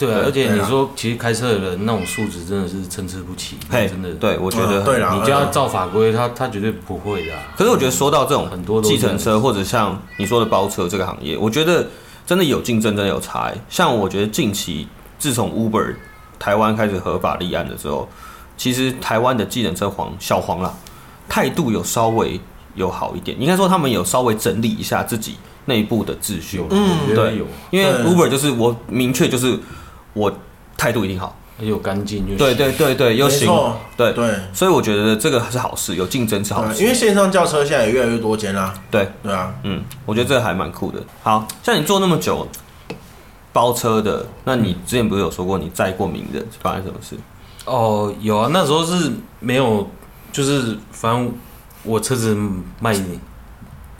[0.06, 4.12] 对啊，而且你说，其实开车的人那种素质真的是参差不齐，真的。
[4.14, 7.32] 对，我觉得，对你就要照法规，他他绝对不会的。
[7.56, 11.86] 可是我觉得说到这种很多计程车或者像你说的包车这个行业，我觉得
[12.26, 13.52] 真的有竞争，真的有差。
[13.68, 14.88] 像我觉得近期
[15.20, 15.94] 自从 Uber
[16.36, 18.08] 台湾开始合法立案的时候，
[18.56, 20.74] 其实台湾的计程车黄小黄啦，
[21.28, 22.40] 态度有稍微
[22.74, 25.36] 有好一点，应该说他们有稍微整理一下自己
[25.66, 26.60] 内部的秩序。
[26.70, 29.56] 嗯，对，有，因为 Uber 就是我明确就是。
[30.14, 30.32] 我
[30.76, 33.48] 态度一定好，又干净，又对对对对，又行，
[33.96, 36.82] 对对，所以我觉得这个是好事，有竞争是好事。
[36.82, 38.74] 因为线上叫车现在也越来越多间啦。
[38.90, 40.98] 对对啊，嗯，我觉得这个还蛮酷的。
[41.22, 42.46] 好像你做那么久
[43.52, 47.16] 包车的，那你之前不是有说过你载过名人，发生什么事？
[47.64, 49.88] 哦，有啊，那时候是没有，
[50.32, 51.32] 就是反正
[51.82, 52.36] 我车子
[52.80, 53.20] 卖你。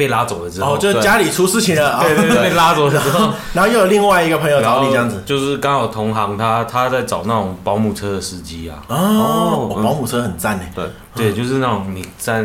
[0.03, 10.85] 被拉走了之后，哦，就是家里出事情了，对对对，被拉走了之后， 然后又有另外一个朋友找你这样子，就是刚好同行，他他在找那种保姆车的司机啊，哦，保姆车很赞呢，对
[11.15, 12.45] 对，就是那种你站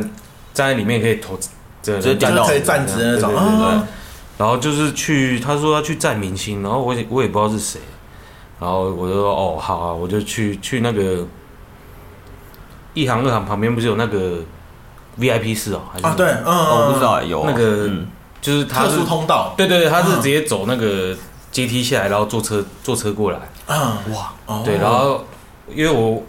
[0.53, 1.35] 站在里面可以投，
[1.81, 3.87] 直接可以站直的那种，对
[4.37, 7.79] 然后就是去，他说要去载明星，然后我也我也不知道是谁，
[8.59, 11.25] 然后我就说哦好啊，我就去去那个
[12.93, 14.39] 一行二行旁边不是有那个
[15.19, 15.81] VIP 室哦？
[15.91, 17.89] 还是啊，对，嗯，我不知道有那个，
[18.41, 21.15] 就是他特殊通道，对对对，他是直接走那个
[21.51, 23.39] 阶梯下来，然后坐车坐车过来。
[23.67, 25.25] 嗯，哇，对，然后
[25.73, 26.23] 因为我。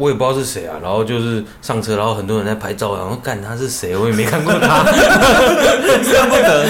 [0.00, 4.84] 我也不知道是谁啊，然后就是上车，然后很多人在拍照，然后干他是谁，我也没看过他，
[6.06, 6.64] 舍不得。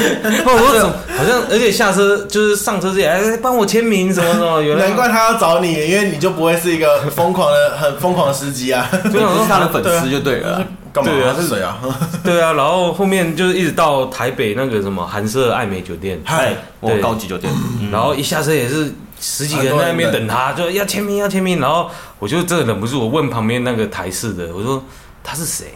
[0.47, 0.81] 我说
[1.15, 4.63] 好像，而且下车就是上车之前，哎，帮我签名什么什么。
[4.81, 10.65] 难怪他要找你，因为你就不会是一个疯狂的、很疯狂的司机啊，就是他的粉丝就对了。
[11.03, 11.33] 干嘛？
[11.35, 11.79] 他是谁啊？
[12.25, 17.53] 对啊，然后后面就是一直到台北那个什么韩舍爱美酒店，嗨，我高级酒店，
[17.91, 18.93] 然后一下车也是。
[19.21, 21.59] 十几个人在那边等他，就要签名，要签名。
[21.59, 21.91] 然后
[22.21, 24.81] 我就真的忍不住，我问旁边那个台式的，我说
[25.25, 25.75] 他是谁？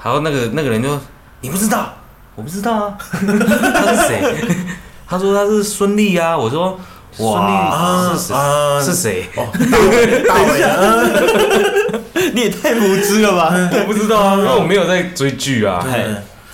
[0.00, 0.96] 然后那个那个人就
[1.40, 1.92] 你不知道，
[2.36, 4.36] 我不知道啊，他是谁？
[5.08, 6.38] 他说他是孙俪啊。
[6.38, 6.78] 我说
[7.16, 8.34] 孙俪是谁？
[8.84, 9.30] 是谁？
[10.26, 10.70] 大伟啊！
[12.32, 13.52] 你也太无知了吧？
[13.72, 15.84] 我不知道啊，因为我没有在追剧啊，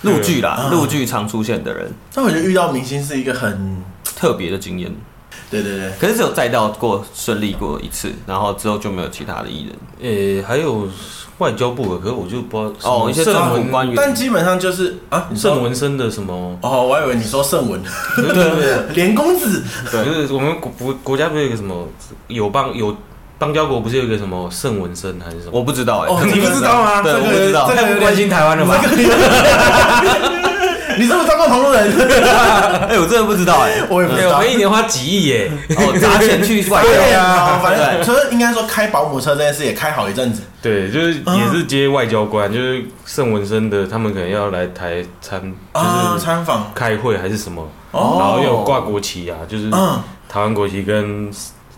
[0.03, 1.91] 陆剧啦，陆剧常出现的人。
[2.15, 4.91] 但我觉得遇到明星是一个很特别的经验。
[5.51, 9.77] 对对对，可是只有载到过顺利过一次，然后之后就没有其他的艺人。
[10.03, 10.89] 诶，还有
[11.39, 16.59] 外交部的，可是我就不知道哦，一些政府官员，但基本上就是啊，盛文生的什么？
[16.63, 17.83] 哦，我还以为你说盛文，
[18.17, 21.89] 对对对，连公子，对，就是我们国国国家不是有一个什么
[22.29, 22.95] 友邦有
[23.39, 25.53] 邦交国，不是有一个什么盛文生还是什么？
[25.53, 27.03] 我不知道哎，哦，你不知道吗？
[27.03, 28.77] 对，我不知道，这个不关心台湾的吗？
[30.99, 31.91] 你是不是当过同路人？
[32.89, 34.37] 哎，我真的不知道哎， 我也不知道。
[34.37, 36.89] 我们一年花几亿耶，哦，砸钱去外交。
[36.89, 40.43] 对啊，反正所以应该说开保姆车这件事也开好一阵子。
[40.63, 45.41] 对，就是也是接外交官，就是盛文生的，他们可能要来台参，
[45.75, 45.81] 就
[46.15, 49.71] 是参访、开会还是什么，然后又有挂国旗啊，就是
[50.29, 51.31] 台湾国旗跟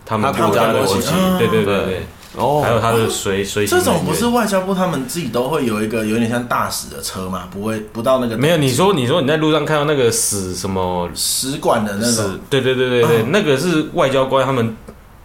[0.05, 1.11] 他们国家的国旗。
[1.39, 2.07] 对对对对。
[2.37, 7.45] 哦，还有他的随随行，这种不是外交部他们自己都会有一个有点像大使的车嘛？
[7.51, 8.39] 不会不到那个？
[8.39, 12.39] 没有，你说你说你在路上看到那个使什么使馆的那种？
[12.49, 14.75] 对对对对对，那个是外交官他们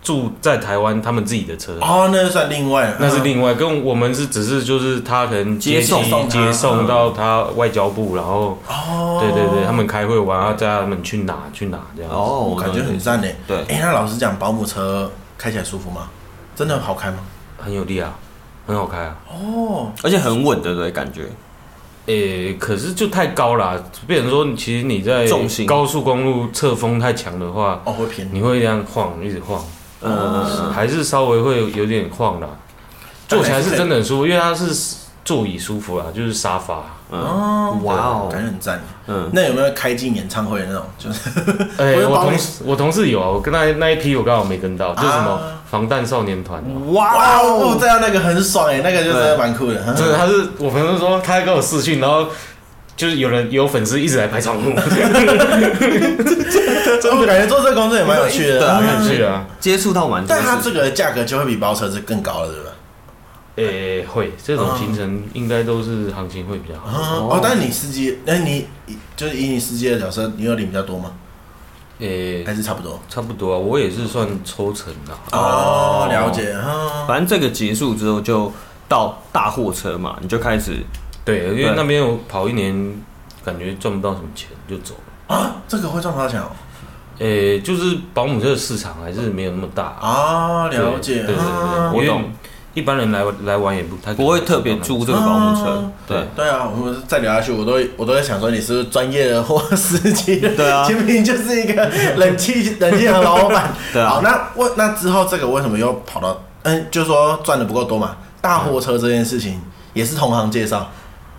[0.01, 1.78] 住在台湾他们自己的车。
[1.80, 12.12] 哦，那就算另外，那是另外，跟我们是只是就是他可能接送接送到他外交部，然后哦，对对对，他们开会完要叫他们去哪去哪这样。
[12.12, 13.34] 哦，我感觉很赞诶。
[13.47, 16.10] 对，哎，那老实讲，保姆车开起来舒服吗？
[16.58, 17.20] 真的好开吗？
[17.60, 18.18] 很有力啊，
[18.66, 19.16] 很好开啊。
[19.32, 20.89] 哦，而且很稳，对不对？
[20.89, 21.22] 感觉，
[22.08, 25.28] 诶、欸，可是就太高了，变成说，其实你在
[25.68, 29.64] 高速公路侧风太强的话，哦，会偏，你会这样晃，一直晃，
[30.01, 32.47] 嗯，还是稍微会有点晃啦。
[33.28, 36.84] 坐起来是真的很舒服，因为它是座椅舒服啊，就是沙发。
[37.10, 38.82] 哦，哇哦，感觉很赞。
[39.08, 40.84] 嗯，那有没有开进演唱会的那种？
[40.97, 41.30] 就是，
[41.78, 45.39] 哎， 我同事我同事有啊，我跟那那一批我刚好没跟到，就是什么
[45.72, 46.62] 防弹少年团。
[46.93, 49.76] 哇哦，这样那个很爽哎，那个就是蛮酷的。
[49.95, 52.26] 真的，他是我朋友说他跟我视讯，然后
[52.97, 54.72] 就是有人有粉丝一直来拍窗户。
[56.99, 60.28] 真的感觉做这个工作也蛮有趣的，对啊，有趣啊，接触到蛮多。
[60.36, 62.72] 但他这个价格就会比包车是更高了，对吧？
[63.58, 66.88] 诶、欸，会这种行程应该都是行情会比较好。
[66.88, 68.68] 哦，哦，但是你司机，那你
[69.16, 71.12] 就是以你司机的角色，你有领比较多吗？
[71.99, 73.58] 诶、欸，还是差不多，差不多啊。
[73.58, 75.14] 我也是算抽成的。
[75.32, 76.55] 哦，了解。
[77.08, 78.51] 反正这个结束之后，就
[78.88, 80.78] 到大货车嘛，你就开始
[81.26, 83.01] 对，因为那边我跑一年，
[83.43, 84.93] 感觉赚不到什么钱，就走
[85.28, 85.36] 了。
[85.36, 86.51] 啊，这个会赚不到钱哦。
[87.18, 90.68] 诶、欸，就是保姆车的市场还是没有那么大啊。
[90.68, 91.43] 了解，对对对，
[91.91, 92.32] 我懂。
[92.78, 100.39] 一般人来来玩也不太不会特别租这个保姆车，对对啊，我们再聊下去，我都我都在想说你是不是专业的货司机？
[100.39, 103.73] 对啊，明明就是一个冷气冷气的老板。
[103.91, 108.15] 对啊，好，那为那之后这个为什么又跑到嗯，就是说赚的不够多嘛？
[108.41, 109.59] 大货车这件事情
[109.93, 110.91] 也是同行介绍，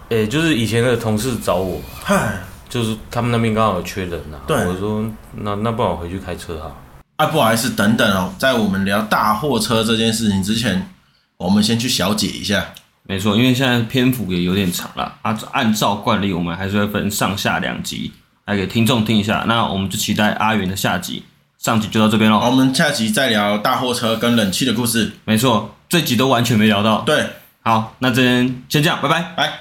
[0.09, 2.33] 诶，就是以前的同事找我，嗨，
[2.69, 6.73] 就是他们那边刚好有缺人呐，对，我说那那不然我回去开车哈。
[7.15, 10.91] 啊，不好意思，等等哦，在我们聊大货车这件事情之前。
[11.39, 12.75] 我们先去小解一下，
[13.05, 15.39] 没错，因为现在篇幅也有点长了啊。
[15.53, 18.13] 按照惯例，我们还是会分上下两集
[18.45, 19.45] 来给听众听一下。
[19.47, 21.23] 那我们就期待阿元的下集。
[21.59, 25.13] 上集就到这边喽，我们下集再聊大货车跟冷气的故事。
[25.25, 27.01] 没错，这集都完全没聊到。
[27.03, 27.27] 对，
[27.63, 29.53] 好，那这边先这样，拜拜，拜。